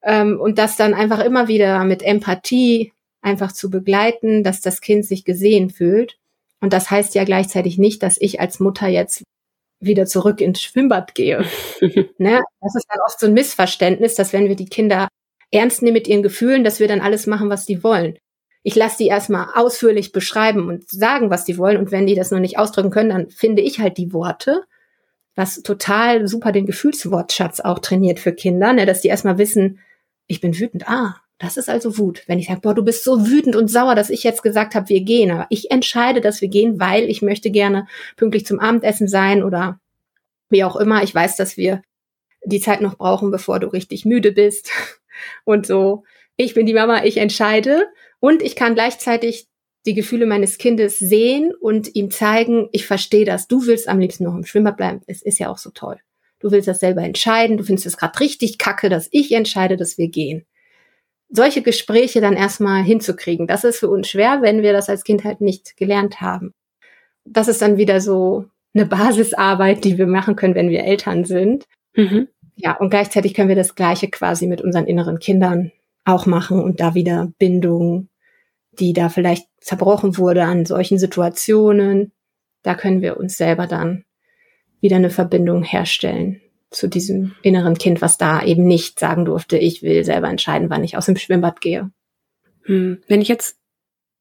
[0.03, 2.91] Ähm, und das dann einfach immer wieder mit Empathie
[3.21, 6.17] einfach zu begleiten, dass das Kind sich gesehen fühlt
[6.65, 9.21] und das heißt ja gleichzeitig nicht, dass ich als Mutter jetzt
[9.79, 11.45] wieder zurück ins Schwimmbad gehe.
[12.17, 12.41] ne?
[12.59, 15.07] Das ist dann oft so ein Missverständnis, dass wenn wir die Kinder
[15.51, 18.17] ernst nehmen mit ihren Gefühlen, dass wir dann alles machen, was die wollen.
[18.63, 21.77] Ich lasse die erstmal ausführlich beschreiben und sagen, was die wollen.
[21.77, 24.63] Und wenn die das noch nicht ausdrücken können, dann finde ich halt die Worte,
[25.35, 28.87] was total super den Gefühlswortschatz auch trainiert für Kinder, ne?
[28.87, 29.81] dass die erstmal wissen,
[30.25, 32.23] ich bin wütend, ah, das ist also Wut.
[32.27, 34.89] Wenn ich sage, boah, du bist so wütend und sauer, dass ich jetzt gesagt habe,
[34.89, 35.31] wir gehen.
[35.31, 39.79] Aber ich entscheide, dass wir gehen, weil ich möchte gerne pünktlich zum Abendessen sein oder
[40.49, 41.03] wie auch immer.
[41.03, 41.81] Ich weiß, dass wir
[42.45, 44.71] die Zeit noch brauchen, bevor du richtig müde bist.
[45.43, 46.03] Und so,
[46.37, 47.87] ich bin die Mama, ich entscheide.
[48.19, 49.47] Und ich kann gleichzeitig
[49.85, 53.47] die Gefühle meines Kindes sehen und ihm zeigen, ich verstehe das.
[53.47, 55.01] Du willst am liebsten noch im Schwimmbad bleiben.
[55.05, 55.99] Es ist ja auch so toll.
[56.39, 57.57] Du willst das selber entscheiden.
[57.57, 60.47] Du findest es gerade richtig kacke, dass ich entscheide, dass wir gehen
[61.29, 63.47] solche Gespräche dann erstmal hinzukriegen.
[63.47, 66.53] Das ist für uns schwer, wenn wir das als Kind halt nicht gelernt haben.
[67.25, 71.65] Das ist dann wieder so eine Basisarbeit, die wir machen können, wenn wir Eltern sind.
[71.95, 72.27] Mhm.
[72.55, 75.71] Ja, und gleichzeitig können wir das Gleiche quasi mit unseren inneren Kindern
[76.05, 78.09] auch machen und da wieder Bindung,
[78.71, 82.11] die da vielleicht zerbrochen wurde an solchen Situationen,
[82.61, 84.05] da können wir uns selber dann
[84.81, 89.81] wieder eine Verbindung herstellen zu diesem inneren Kind, was da eben nicht sagen durfte, ich
[89.81, 91.91] will selber entscheiden, wann ich aus dem Schwimmbad gehe.
[92.63, 93.01] Hm.
[93.07, 93.57] Wenn ich jetzt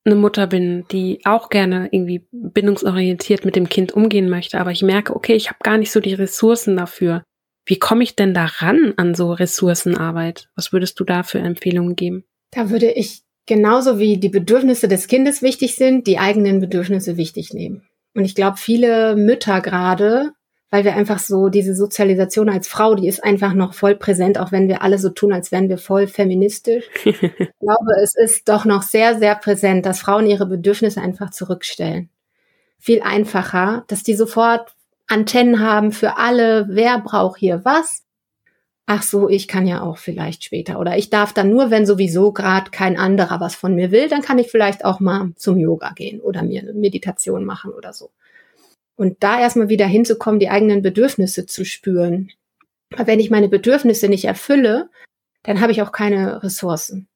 [0.05, 4.83] eine Mutter bin, die auch gerne irgendwie bindungsorientiert mit dem Kind umgehen möchte, aber ich
[4.83, 7.23] merke, okay, ich habe gar nicht so die Ressourcen dafür.
[7.65, 10.51] Wie komme ich denn da ran an so Ressourcenarbeit?
[10.55, 12.25] Was würdest du da für Empfehlungen geben?
[12.51, 17.55] Da würde ich genauso wie die Bedürfnisse des Kindes wichtig sind, die eigenen Bedürfnisse wichtig
[17.55, 17.83] nehmen.
[18.15, 20.33] Und ich glaube, viele Mütter gerade
[20.75, 24.51] weil wir einfach so diese Sozialisation als Frau, die ist einfach noch voll präsent, auch
[24.51, 26.91] wenn wir alle so tun, als wären wir voll feministisch.
[27.05, 32.11] ich glaube, es ist doch noch sehr, sehr präsent, dass Frauen ihre Bedürfnisse einfach zurückstellen.
[32.81, 34.75] Viel einfacher, dass die sofort
[35.07, 38.03] Antennen haben für alle, wer braucht hier was.
[38.87, 40.81] Ach so, ich kann ja auch vielleicht später.
[40.81, 44.23] Oder ich darf dann nur, wenn sowieso gerade kein anderer was von mir will, dann
[44.23, 48.11] kann ich vielleicht auch mal zum Yoga gehen oder mir eine Meditation machen oder so.
[48.97, 52.31] Und da erstmal wieder hinzukommen, die eigenen Bedürfnisse zu spüren.
[52.93, 54.89] Aber wenn ich meine Bedürfnisse nicht erfülle,
[55.43, 57.09] dann habe ich auch keine Ressourcen.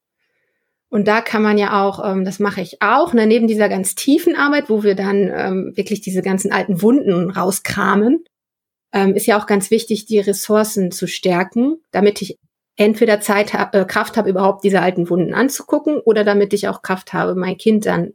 [0.89, 3.95] Und da kann man ja auch, ähm, das mache ich auch, ne, neben dieser ganz
[3.95, 8.25] tiefen Arbeit, wo wir dann ähm, wirklich diese ganzen alten Wunden rauskramen,
[8.91, 12.39] ähm, ist ja auch ganz wichtig, die Ressourcen zu stärken, damit ich
[12.75, 17.13] entweder Zeit äh, Kraft habe, überhaupt diese alten Wunden anzugucken, oder damit ich auch Kraft
[17.13, 18.13] habe, mein Kind dann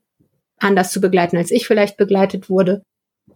[0.58, 2.82] anders zu begleiten, als ich vielleicht begleitet wurde.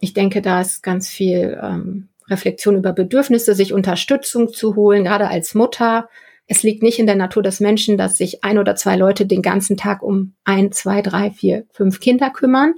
[0.01, 5.29] Ich denke, da ist ganz viel ähm, Reflexion über Bedürfnisse, sich Unterstützung zu holen, gerade
[5.29, 6.09] als Mutter.
[6.47, 9.43] Es liegt nicht in der Natur des Menschen, dass sich ein oder zwei Leute den
[9.43, 12.75] ganzen Tag um ein, zwei, drei, vier, fünf Kinder kümmern,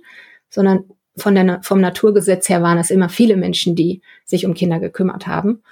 [0.48, 0.84] sondern
[1.16, 5.26] von der, vom Naturgesetz her waren es immer viele Menschen, die sich um Kinder gekümmert
[5.26, 5.62] haben.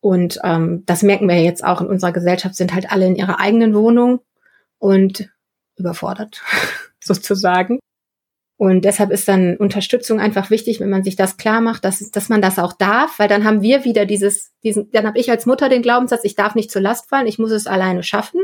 [0.00, 3.38] Und ähm, das merken wir jetzt auch in unserer Gesellschaft, sind halt alle in ihrer
[3.38, 4.20] eigenen Wohnung
[4.78, 5.30] und
[5.76, 6.42] überfordert,
[7.00, 7.80] sozusagen.
[8.60, 12.28] Und deshalb ist dann Unterstützung einfach wichtig, wenn man sich das klar macht, dass, dass
[12.28, 15.46] man das auch darf, weil dann haben wir wieder dieses, diesen, dann habe ich als
[15.46, 18.42] Mutter den Glaubenssatz, ich darf nicht zur Last fallen, ich muss es alleine schaffen.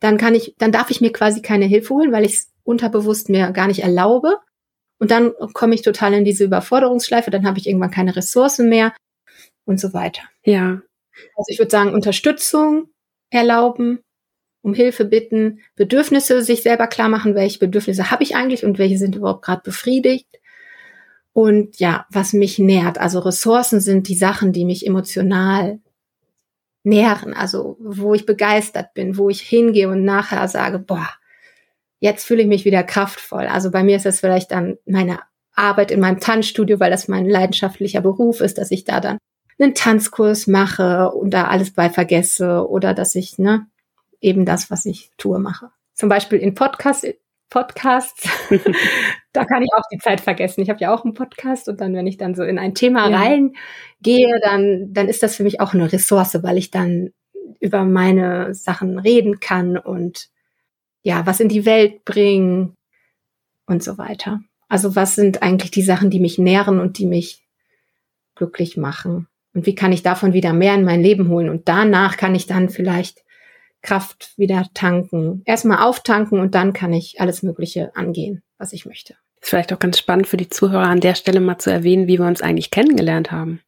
[0.00, 3.28] Dann kann ich, dann darf ich mir quasi keine Hilfe holen, weil ich es unterbewusst
[3.28, 4.38] mir gar nicht erlaube.
[4.98, 8.92] Und dann komme ich total in diese Überforderungsschleife, dann habe ich irgendwann keine Ressourcen mehr
[9.64, 10.22] und so weiter.
[10.42, 10.82] Ja.
[11.36, 12.88] Also ich würde sagen, Unterstützung
[13.30, 14.00] erlauben,
[14.62, 18.98] um Hilfe bitten, Bedürfnisse sich selber klar machen, welche Bedürfnisse habe ich eigentlich und welche
[18.98, 20.28] sind überhaupt gerade befriedigt.
[21.32, 25.80] Und ja, was mich nährt, also Ressourcen sind die Sachen, die mich emotional
[26.84, 31.08] nähren, also wo ich begeistert bin, wo ich hingehe und nachher sage, boah,
[32.00, 33.46] jetzt fühle ich mich wieder kraftvoll.
[33.46, 35.20] Also bei mir ist es vielleicht dann meine
[35.54, 39.18] Arbeit in meinem Tanzstudio, weil das mein leidenschaftlicher Beruf ist, dass ich da dann
[39.58, 43.66] einen Tanzkurs mache und da alles bei vergesse oder dass ich ne,
[44.22, 45.70] eben das, was ich tue, mache.
[45.94, 47.06] Zum Beispiel in Podcast,
[47.50, 48.26] Podcasts,
[49.32, 50.62] da kann ich auch die Zeit vergessen.
[50.62, 53.10] Ich habe ja auch einen Podcast und dann, wenn ich dann so in ein Thema
[53.10, 53.18] ja.
[53.18, 57.10] reingehe, dann, dann ist das für mich auch eine Ressource, weil ich dann
[57.60, 60.30] über meine Sachen reden kann und
[61.02, 62.74] ja, was in die Welt bringen
[63.66, 64.40] und so weiter.
[64.68, 67.46] Also was sind eigentlich die Sachen, die mich nähren und die mich
[68.34, 69.28] glücklich machen?
[69.52, 71.50] Und wie kann ich davon wieder mehr in mein Leben holen?
[71.50, 73.22] Und danach kann ich dann vielleicht
[73.82, 75.42] Kraft wieder tanken.
[75.44, 79.14] Erstmal auftanken und dann kann ich alles Mögliche angehen, was ich möchte.
[79.40, 82.18] Ist vielleicht auch ganz spannend für die Zuhörer an der Stelle mal zu erwähnen, wie
[82.18, 83.60] wir uns eigentlich kennengelernt haben.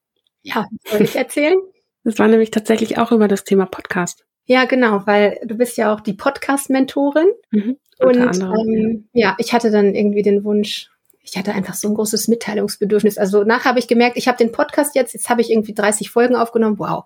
[0.43, 1.59] Ja, soll ich erzählen?
[2.05, 4.25] Das war nämlich tatsächlich auch über das Thema Podcast.
[4.45, 7.29] Ja, genau, weil du bist ja auch die Podcast-Mentorin.
[7.51, 10.91] Mhm, und ähm, ja, ich hatte dann irgendwie den Wunsch,
[11.21, 13.17] ich hatte einfach so ein großes Mitteilungsbedürfnis.
[13.17, 16.11] Also nachher habe ich gemerkt, ich habe den Podcast jetzt, jetzt habe ich irgendwie 30
[16.11, 16.79] Folgen aufgenommen.
[16.79, 17.05] Wow,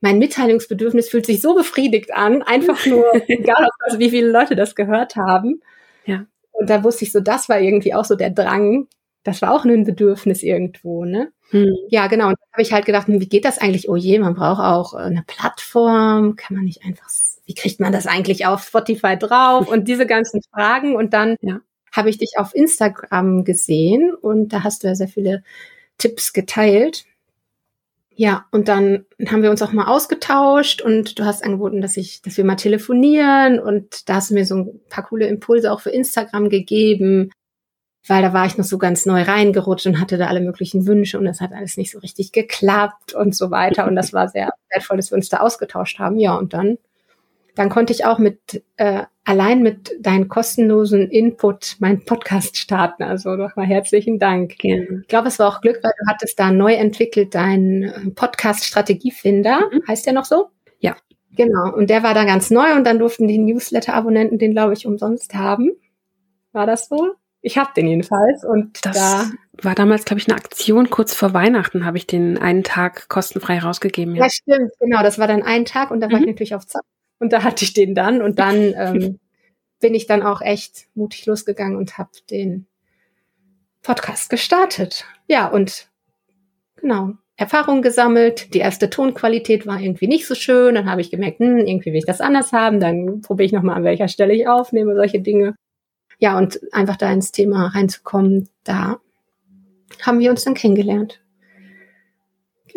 [0.00, 4.74] mein Mitteilungsbedürfnis fühlt sich so befriedigt an, einfach nur, egal also wie viele Leute das
[4.74, 5.62] gehört haben.
[6.04, 6.26] Ja.
[6.52, 8.88] Und da wusste ich so, das war irgendwie auch so der Drang.
[9.24, 11.32] Das war auch ein Bedürfnis irgendwo, ne?
[11.50, 11.74] Hm.
[11.88, 12.28] Ja, genau.
[12.28, 13.88] Und da habe ich halt gedacht, wie geht das eigentlich?
[13.88, 16.36] Oh je, man braucht auch äh, eine Plattform.
[16.36, 17.08] Kann man nicht einfach,
[17.44, 19.68] wie kriegt man das eigentlich auf Spotify drauf?
[19.68, 20.94] Und diese ganzen Fragen.
[20.94, 21.60] Und dann ja.
[21.92, 25.42] habe ich dich auf Instagram gesehen und da hast du ja sehr viele
[25.98, 27.04] Tipps geteilt.
[28.18, 32.22] Ja, und dann haben wir uns auch mal ausgetauscht und du hast angeboten, dass ich,
[32.22, 35.80] dass wir mal telefonieren und da hast du mir so ein paar coole Impulse auch
[35.80, 37.30] für Instagram gegeben,
[38.08, 41.18] weil da war ich noch so ganz neu reingerutscht und hatte da alle möglichen Wünsche
[41.18, 44.50] und es hat alles nicht so richtig geklappt und so weiter und das war sehr
[44.70, 46.18] wertvoll, dass wir uns da ausgetauscht haben.
[46.18, 46.78] Ja, und dann
[47.56, 53.02] dann konnte ich auch mit äh, allein mit deinen kostenlosen Input meinen Podcast starten.
[53.02, 54.58] Also nochmal herzlichen Dank.
[54.58, 55.00] Gerne.
[55.02, 58.64] Ich glaube, es war auch Glück, weil du hattest da neu entwickelt deinen äh, Podcast
[58.64, 59.70] Strategiefinder.
[59.72, 59.82] Mhm.
[59.88, 60.50] Heißt der noch so?
[60.78, 60.96] Ja.
[61.34, 61.74] Genau.
[61.74, 65.34] Und der war da ganz neu und dann durften die Newsletter-Abonnenten den, glaube ich, umsonst
[65.34, 65.70] haben.
[66.52, 67.14] War das so?
[67.40, 69.30] Ich habe den jedenfalls und das da
[69.62, 73.58] war damals, glaube ich, eine Aktion kurz vor Weihnachten, habe ich den einen Tag kostenfrei
[73.58, 74.14] rausgegeben.
[74.14, 74.24] Ja.
[74.24, 75.02] ja, stimmt, genau.
[75.02, 76.32] Das war dann ein Tag und da war ich mhm.
[76.32, 76.82] natürlich auf Zeit.
[77.18, 79.18] Und da hatte ich den dann und dann ähm,
[79.80, 82.66] bin ich dann auch echt mutig losgegangen und habe den
[83.82, 85.04] Podcast gestartet.
[85.28, 85.88] Ja, und
[86.76, 88.54] genau, Erfahrung gesammelt.
[88.54, 90.74] Die erste Tonqualität war irgendwie nicht so schön.
[90.74, 92.80] Dann habe ich gemerkt, hm, irgendwie will ich das anders haben.
[92.80, 95.54] Dann probiere ich nochmal, an welcher Stelle ich aufnehme, solche Dinge.
[96.18, 99.00] Ja, und einfach da ins Thema reinzukommen, da
[100.02, 101.20] haben wir uns dann kennengelernt.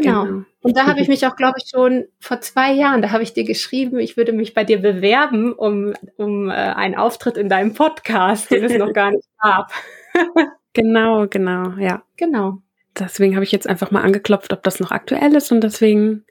[0.02, 0.24] Genau.
[0.24, 0.46] genau.
[0.62, 3.34] Und da habe ich mich auch, glaube ich, schon vor zwei Jahren, da habe ich
[3.34, 7.74] dir geschrieben, ich würde mich bei dir bewerben um, um äh, einen Auftritt in deinem
[7.74, 9.72] Podcast, den es noch gar nicht gab.
[10.74, 12.04] genau, genau, ja.
[12.18, 12.60] Genau.
[12.98, 16.26] Deswegen habe ich jetzt einfach mal angeklopft, ob das noch aktuell ist und deswegen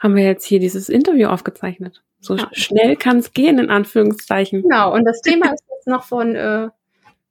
[0.00, 2.02] haben wir jetzt hier dieses Interview aufgezeichnet.
[2.20, 2.48] So ja.
[2.52, 4.62] schnell kann es gehen, in Anführungszeichen.
[4.62, 6.68] Genau, und das Thema ist jetzt noch von äh,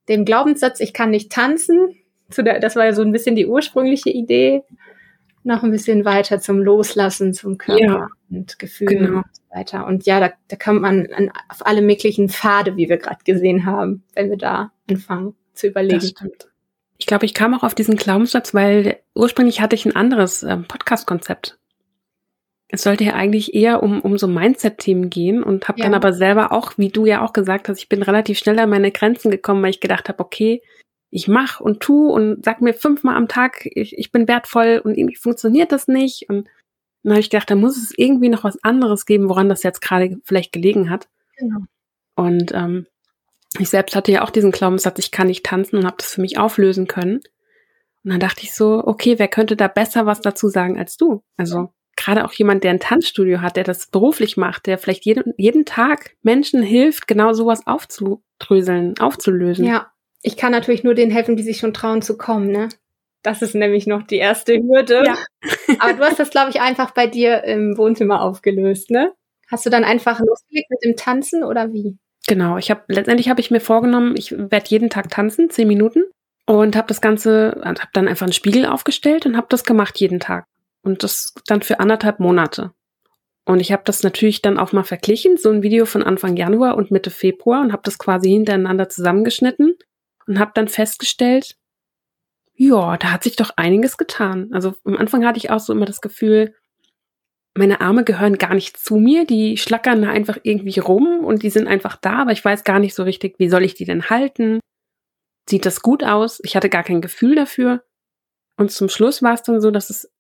[0.08, 1.96] dem Glaubenssatz, ich kann nicht tanzen.
[2.30, 4.64] Zu der, das war ja so ein bisschen die ursprüngliche Idee
[5.48, 7.82] noch ein bisschen weiter zum Loslassen, zum Körper.
[7.82, 9.18] Ja, und Gefühlen genau.
[9.20, 9.88] und so weiter.
[9.88, 13.66] Und ja, da, da kommt man an, auf alle möglichen Pfade, wie wir gerade gesehen
[13.66, 16.00] haben, wenn wir da anfangen zu überlegen.
[16.00, 16.50] Das stimmt.
[17.00, 20.66] Ich glaube, ich kam auch auf diesen Glaubenssatz, weil ursprünglich hatte ich ein anderes ähm,
[20.66, 21.58] Podcast-Konzept.
[22.70, 25.86] Es sollte ja eigentlich eher um, um so Mindset-Themen gehen und habe ja.
[25.86, 28.70] dann aber selber auch, wie du ja auch gesagt hast, ich bin relativ schnell an
[28.70, 30.62] meine Grenzen gekommen, weil ich gedacht habe, okay,
[31.10, 34.98] ich mach und tu und sag mir fünfmal am Tag, ich, ich bin wertvoll und
[34.98, 36.30] irgendwie funktioniert das nicht.
[36.30, 36.48] Und
[37.04, 39.82] dann habe ich gedacht, da muss es irgendwie noch was anderes geben, woran das jetzt
[39.82, 41.08] gerade vielleicht gelegen hat.
[41.38, 41.60] Genau.
[42.16, 42.88] Und ähm,
[43.60, 46.22] ich selbst hatte ja auch diesen Glaubenssatz, ich kann nicht tanzen und habe das für
[46.22, 47.22] mich auflösen können.
[48.04, 51.24] Und dann dachte ich so, okay, wer könnte da besser was dazu sagen als du?
[51.38, 55.34] Also gerade auch jemand, der ein Tanzstudio hat, der das beruflich macht, der vielleicht jeden,
[55.38, 59.66] jeden Tag Menschen hilft, genau sowas aufzudröseln, aufzulösen.
[59.66, 59.92] Ja,
[60.22, 62.70] ich kann natürlich nur denen helfen, die sich schon trauen zu kommen, ne?
[63.24, 65.04] Das ist nämlich noch die erste Hürde.
[65.06, 65.16] Ja.
[65.80, 69.14] Aber du hast das, glaube ich, einfach bei dir im Wohnzimmer aufgelöst, ne?
[69.50, 71.98] Hast du dann einfach losgelegt mit dem Tanzen oder wie?
[72.28, 76.04] Genau, ich habe letztendlich habe ich mir vorgenommen, ich werde jeden Tag tanzen, zehn Minuten
[76.46, 80.20] und habe das Ganze, habe dann einfach einen Spiegel aufgestellt und habe das gemacht jeden
[80.20, 80.46] Tag
[80.84, 82.72] und das dann für anderthalb Monate.
[83.46, 86.76] Und ich habe das natürlich dann auch mal verglichen, so ein Video von Anfang Januar
[86.76, 89.78] und Mitte Februar und habe das quasi hintereinander zusammengeschnitten
[90.28, 91.58] und habe dann festgestellt,
[92.54, 94.50] ja, da hat sich doch einiges getan.
[94.52, 96.56] Also am Anfang hatte ich auch so immer das Gefühl,
[97.56, 101.50] meine Arme gehören gar nicht zu mir, die schlackern da einfach irgendwie rum und die
[101.50, 104.10] sind einfach da, aber ich weiß gar nicht so richtig, wie soll ich die denn
[104.10, 104.60] halten?
[105.50, 106.40] Sieht das gut aus?
[106.44, 107.84] Ich hatte gar kein Gefühl dafür.
[108.58, 110.12] Und zum Schluss war es dann so, dass es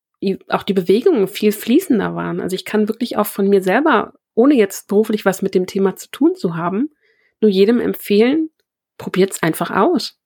[0.47, 2.39] auch die Bewegungen viel fließender waren.
[2.39, 5.95] Also ich kann wirklich auch von mir selber, ohne jetzt beruflich was mit dem Thema
[5.95, 6.89] zu tun zu haben,
[7.41, 8.49] nur jedem empfehlen,
[8.97, 10.17] probiert's einfach aus.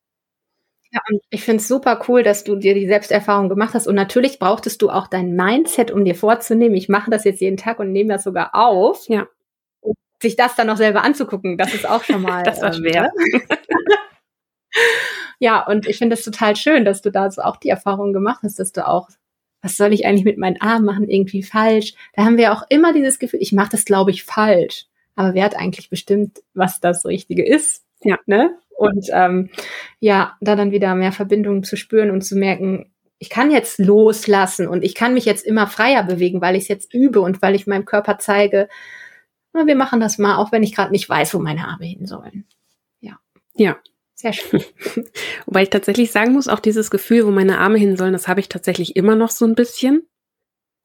[0.93, 3.87] Ja, und ich finde es super cool, dass du dir die Selbsterfahrung gemacht hast.
[3.87, 7.55] Und natürlich brauchtest du auch dein Mindset, um dir vorzunehmen, ich mache das jetzt jeden
[7.55, 9.07] Tag und nehme das sogar auf.
[9.07, 9.27] Ja.
[9.79, 12.43] Und sich das dann noch selber anzugucken, das ist auch schon mal.
[12.43, 13.03] das war ähm, schwer.
[13.03, 13.41] Ne?
[15.39, 18.41] ja, und ich finde es total schön, dass du da so auch die Erfahrung gemacht
[18.43, 19.07] hast, dass du auch,
[19.61, 21.93] was soll ich eigentlich mit meinen Armen machen, irgendwie falsch.
[22.15, 24.87] Da haben wir auch immer dieses Gefühl, ich mache das, glaube ich, falsch.
[25.15, 27.85] Aber wer hat eigentlich bestimmt, was das Richtige ist?
[28.03, 28.17] Ja.
[28.25, 28.57] Ne?
[28.77, 29.49] Und ähm,
[29.99, 34.67] ja, da dann wieder mehr Verbindung zu spüren und zu merken, ich kann jetzt loslassen
[34.67, 37.53] und ich kann mich jetzt immer freier bewegen, weil ich es jetzt übe und weil
[37.53, 38.67] ich meinem Körper zeige,
[39.53, 42.07] na, wir machen das mal, auch wenn ich gerade nicht weiß, wo meine Arme hin
[42.07, 42.45] sollen.
[42.99, 43.19] Ja.
[43.53, 43.77] Ja.
[44.15, 44.63] Sehr schön.
[45.45, 48.39] Wobei ich tatsächlich sagen muss, auch dieses Gefühl, wo meine Arme hin sollen, das habe
[48.39, 50.07] ich tatsächlich immer noch so ein bisschen.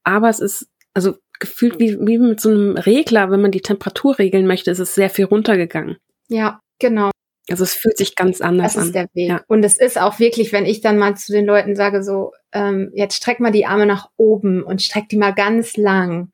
[0.05, 4.19] Aber es ist, also gefühlt wie, wie mit so einem Regler, wenn man die Temperatur
[4.19, 5.97] regeln möchte, ist es sehr viel runtergegangen.
[6.29, 7.11] Ja, genau.
[7.49, 8.81] Also es fühlt sich ganz anders an.
[8.81, 9.29] Das ist der Weg.
[9.29, 9.41] Ja.
[9.47, 12.91] Und es ist auch wirklich, wenn ich dann mal zu den Leuten sage, so, ähm,
[12.95, 16.33] jetzt streck mal die Arme nach oben und streck die mal ganz lang.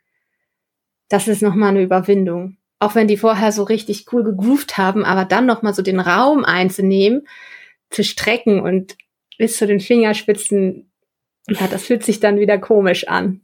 [1.08, 2.56] Das ist nochmal eine Überwindung.
[2.78, 6.44] Auch wenn die vorher so richtig cool gegroovt haben, aber dann nochmal so den Raum
[6.44, 7.28] einzunehmen,
[7.90, 8.96] zu strecken und
[9.36, 10.90] bis zu den Fingerspitzen,
[11.48, 13.42] ja, das fühlt sich dann wieder komisch an.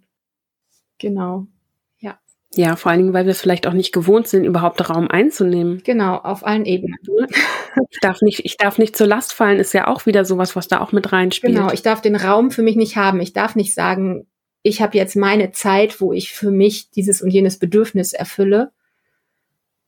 [0.98, 1.46] Genau.
[2.54, 5.82] Ja, vor allen Dingen, weil wir vielleicht auch nicht gewohnt sind, überhaupt Raum einzunehmen.
[5.84, 6.96] Genau, auf allen Ebenen.
[7.90, 10.66] Ich darf nicht, ich darf nicht zur Last fallen, ist ja auch wieder sowas, was
[10.66, 11.54] da auch mit reinspielt.
[11.54, 13.20] Genau, ich darf den Raum für mich nicht haben.
[13.20, 14.26] Ich darf nicht sagen,
[14.62, 18.72] ich habe jetzt meine Zeit, wo ich für mich dieses und jenes Bedürfnis erfülle,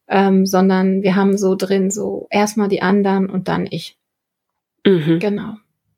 [0.06, 3.98] ähm, sondern wir haben so drin so erstmal die anderen und dann ich.
[4.86, 5.18] Mhm.
[5.18, 5.54] Genau.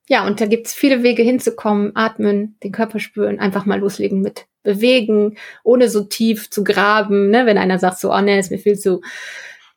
[0.08, 1.92] Ja, und da gibt's viele Wege hinzukommen.
[1.94, 7.30] Atmen, den Körper spüren, einfach mal loslegen mit bewegen, ohne so tief zu graben.
[7.30, 7.46] Ne?
[7.46, 9.00] Wenn einer sagt so, oh ne, ist mir viel zu,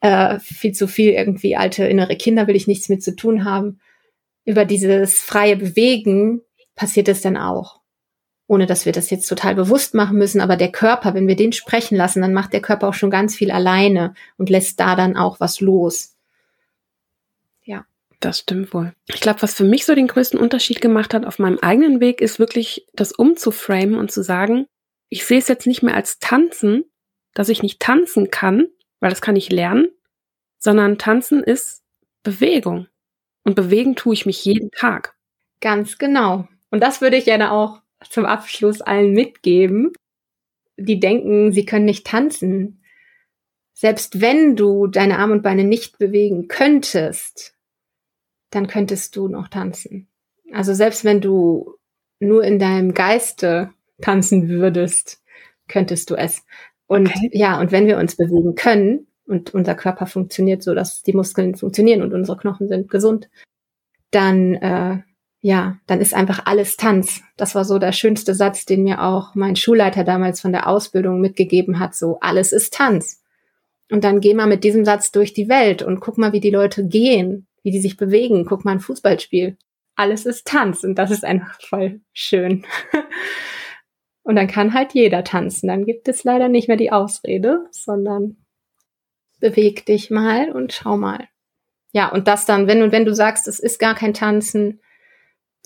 [0.01, 3.79] äh, viel zu viel irgendwie alte innere Kinder, will ich nichts mit zu tun haben.
[4.45, 6.41] Über dieses freie Bewegen
[6.75, 7.81] passiert es dann auch.
[8.47, 11.51] Ohne dass wir das jetzt total bewusst machen müssen, aber der Körper, wenn wir den
[11.51, 15.17] sprechen lassen, dann macht der Körper auch schon ganz viel alleine und lässt da dann
[15.17, 16.14] auch was los.
[18.25, 18.91] Das stimmt wohl.
[19.05, 22.21] Ich glaube, was für mich so den größten Unterschied gemacht hat auf meinem eigenen Weg,
[22.21, 24.65] ist wirklich das umzuframen und zu sagen,
[25.09, 26.85] ich sehe es jetzt nicht mehr als Tanzen,
[27.35, 28.65] dass ich nicht tanzen kann,
[28.99, 29.89] weil das kann ich lernen,
[30.57, 31.83] sondern tanzen ist
[32.23, 32.87] Bewegung.
[33.43, 35.13] Und bewegen tue ich mich jeden Tag.
[35.61, 36.47] Ganz genau.
[36.71, 39.93] Und das würde ich gerne auch zum Abschluss allen mitgeben,
[40.77, 42.81] die denken, sie können nicht tanzen.
[43.75, 47.54] Selbst wenn du deine Arme und Beine nicht bewegen könntest,
[48.55, 50.07] dann könntest du noch tanzen.
[50.51, 51.75] Also selbst wenn du
[52.19, 55.21] nur in deinem Geiste tanzen würdest,
[55.67, 56.45] könntest du es.
[56.87, 57.29] Und okay.
[57.33, 61.55] ja, und wenn wir uns bewegen können und unser Körper funktioniert so, dass die Muskeln
[61.55, 63.29] funktionieren und unsere Knochen sind gesund,
[64.11, 64.99] dann äh,
[65.41, 67.21] ja, dann ist einfach alles Tanz.
[67.37, 71.21] Das war so der schönste Satz, den mir auch mein Schulleiter damals von der Ausbildung
[71.21, 71.93] mitgegeben hat.
[71.93, 73.21] So, alles ist Tanz.
[73.91, 76.49] Und dann geh mal mit diesem Satz durch die Welt und guck mal, wie die
[76.49, 78.45] Leute gehen, wie die sich bewegen.
[78.45, 79.57] Guck mal ein Fußballspiel.
[79.95, 82.65] Alles ist Tanz und das ist einfach voll schön.
[84.23, 85.67] und dann kann halt jeder tanzen.
[85.67, 88.37] Dann gibt es leider nicht mehr die Ausrede, sondern
[89.41, 91.27] beweg dich mal und schau mal.
[91.91, 94.79] Ja, und das dann, wenn und wenn du sagst, es ist gar kein Tanzen,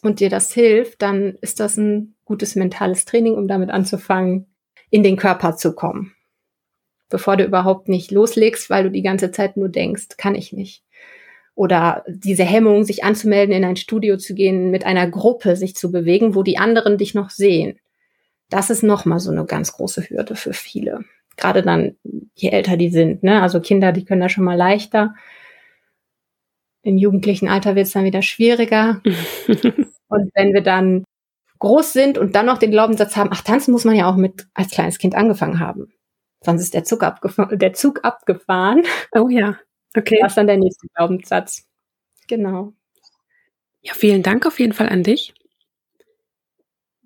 [0.02, 4.48] und dir das hilft, dann ist das ein gutes mentales Training, um damit anzufangen,
[4.90, 6.16] in den Körper zu kommen.
[7.10, 10.84] Bevor du überhaupt nicht loslegst, weil du die ganze Zeit nur denkst, kann ich nicht.
[11.60, 15.92] Oder diese Hemmung, sich anzumelden, in ein Studio zu gehen, mit einer Gruppe sich zu
[15.92, 17.78] bewegen, wo die anderen dich noch sehen.
[18.50, 21.02] Das ist nochmal so eine ganz große Hürde für viele.
[21.36, 21.98] Gerade dann,
[22.34, 23.42] je älter die sind, ne?
[23.42, 25.16] Also Kinder, die können da schon mal leichter.
[26.82, 29.02] Im jugendlichen Alter wird es dann wieder schwieriger.
[30.08, 31.04] und wenn wir dann
[31.58, 34.48] groß sind und dann noch den Glaubenssatz haben, ach, tanzen muss man ja auch mit
[34.54, 35.92] als kleines Kind angefangen haben.
[36.42, 38.84] Sonst ist der Zug, abgefahren, der Zug abgefahren.
[39.14, 39.58] Oh ja,
[39.96, 40.20] okay.
[40.22, 41.66] Das ist dann der nächste Glaubenssatz.
[42.28, 42.74] Genau.
[43.82, 45.34] Ja, vielen Dank auf jeden Fall an dich.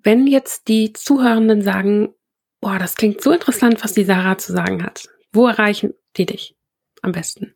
[0.02, 2.14] Wenn jetzt die Zuhörenden sagen,
[2.60, 6.56] boah, das klingt so interessant, was die Sarah zu sagen hat, wo erreichen die dich
[7.02, 7.54] am besten?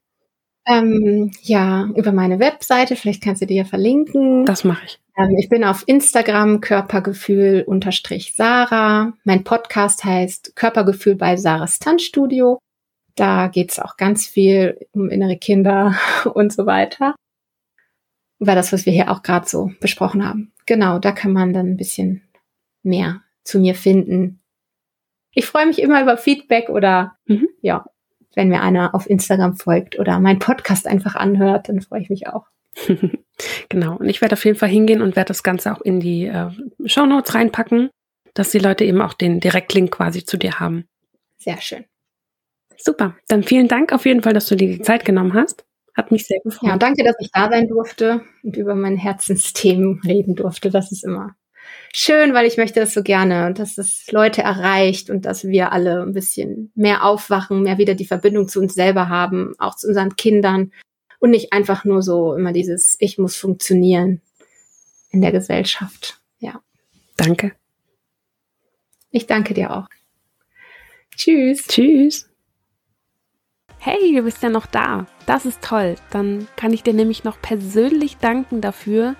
[0.66, 4.44] Ähm, ja, über meine Webseite, vielleicht kannst du die ja verlinken.
[4.44, 5.00] Das mache ich.
[5.16, 9.14] Ähm, ich bin auf Instagram Körpergefühl unterstrich Sarah.
[9.24, 12.58] Mein Podcast heißt Körpergefühl bei Sarahs Tanzstudio.
[13.18, 15.98] Da geht's auch ganz viel um innere Kinder
[16.34, 17.16] und so weiter.
[18.38, 20.52] Über das, was wir hier auch gerade so besprochen haben.
[20.66, 22.22] Genau, da kann man dann ein bisschen
[22.84, 24.40] mehr zu mir finden.
[25.32, 27.48] Ich freue mich immer über Feedback oder mhm.
[27.60, 27.86] ja,
[28.34, 32.28] wenn mir einer auf Instagram folgt oder meinen Podcast einfach anhört, dann freue ich mich
[32.28, 32.46] auch.
[33.68, 33.96] genau.
[33.96, 36.50] Und ich werde auf jeden Fall hingehen und werde das Ganze auch in die äh,
[36.84, 37.90] Show Notes reinpacken,
[38.34, 40.86] dass die Leute eben auch den Direktlink quasi zu dir haben.
[41.38, 41.84] Sehr schön.
[42.78, 43.16] Super.
[43.28, 45.64] Dann vielen Dank auf jeden Fall, dass du dir die Zeit genommen hast.
[45.96, 46.70] Hat mich sehr gefreut.
[46.70, 50.70] Ja, danke, dass ich da sein durfte und über mein Herzensthemen reden durfte.
[50.70, 51.34] Das ist immer
[51.92, 56.02] schön, weil ich möchte das so gerne, dass es Leute erreicht und dass wir alle
[56.02, 60.16] ein bisschen mehr aufwachen, mehr wieder die Verbindung zu uns selber haben, auch zu unseren
[60.16, 60.72] Kindern
[61.18, 64.20] und nicht einfach nur so immer dieses Ich muss funktionieren
[65.10, 66.20] in der Gesellschaft.
[66.38, 66.60] Ja.
[67.16, 67.52] Danke.
[69.10, 69.88] Ich danke dir auch.
[71.16, 71.66] Tschüss.
[71.66, 72.28] Tschüss.
[73.80, 75.06] Hey, du bist ja noch da.
[75.26, 75.94] Das ist toll.
[76.10, 79.14] Dann kann ich dir nämlich noch persönlich danken dafür,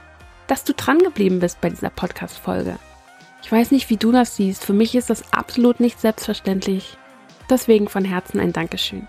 [0.48, 2.78] dass du dran geblieben bist bei dieser Podcast-Folge.
[3.42, 4.64] Ich weiß nicht, wie du das siehst.
[4.64, 6.96] Für mich ist das absolut nicht selbstverständlich.
[7.48, 9.06] Deswegen von Herzen ein Dankeschön.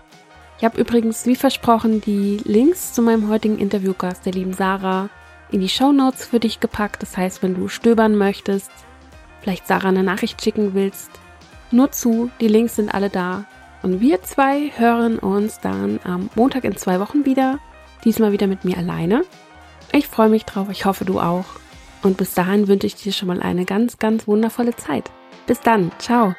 [0.58, 5.08] Ich habe übrigens, wie versprochen, die Links zu meinem heutigen Interviewgast, der lieben Sarah,
[5.50, 7.02] in die Show Notes für dich gepackt.
[7.02, 8.70] Das heißt, wenn du stöbern möchtest,
[9.40, 11.10] vielleicht Sarah eine Nachricht schicken willst,
[11.72, 13.46] nur zu, die Links sind alle da.
[13.82, 17.58] Und wir zwei hören uns dann am Montag in zwei Wochen wieder.
[18.04, 19.24] Diesmal wieder mit mir alleine.
[19.92, 21.46] Ich freue mich drauf, ich hoffe du auch.
[22.02, 25.10] Und bis dahin wünsche ich dir schon mal eine ganz, ganz wundervolle Zeit.
[25.46, 26.34] Bis dann, ciao.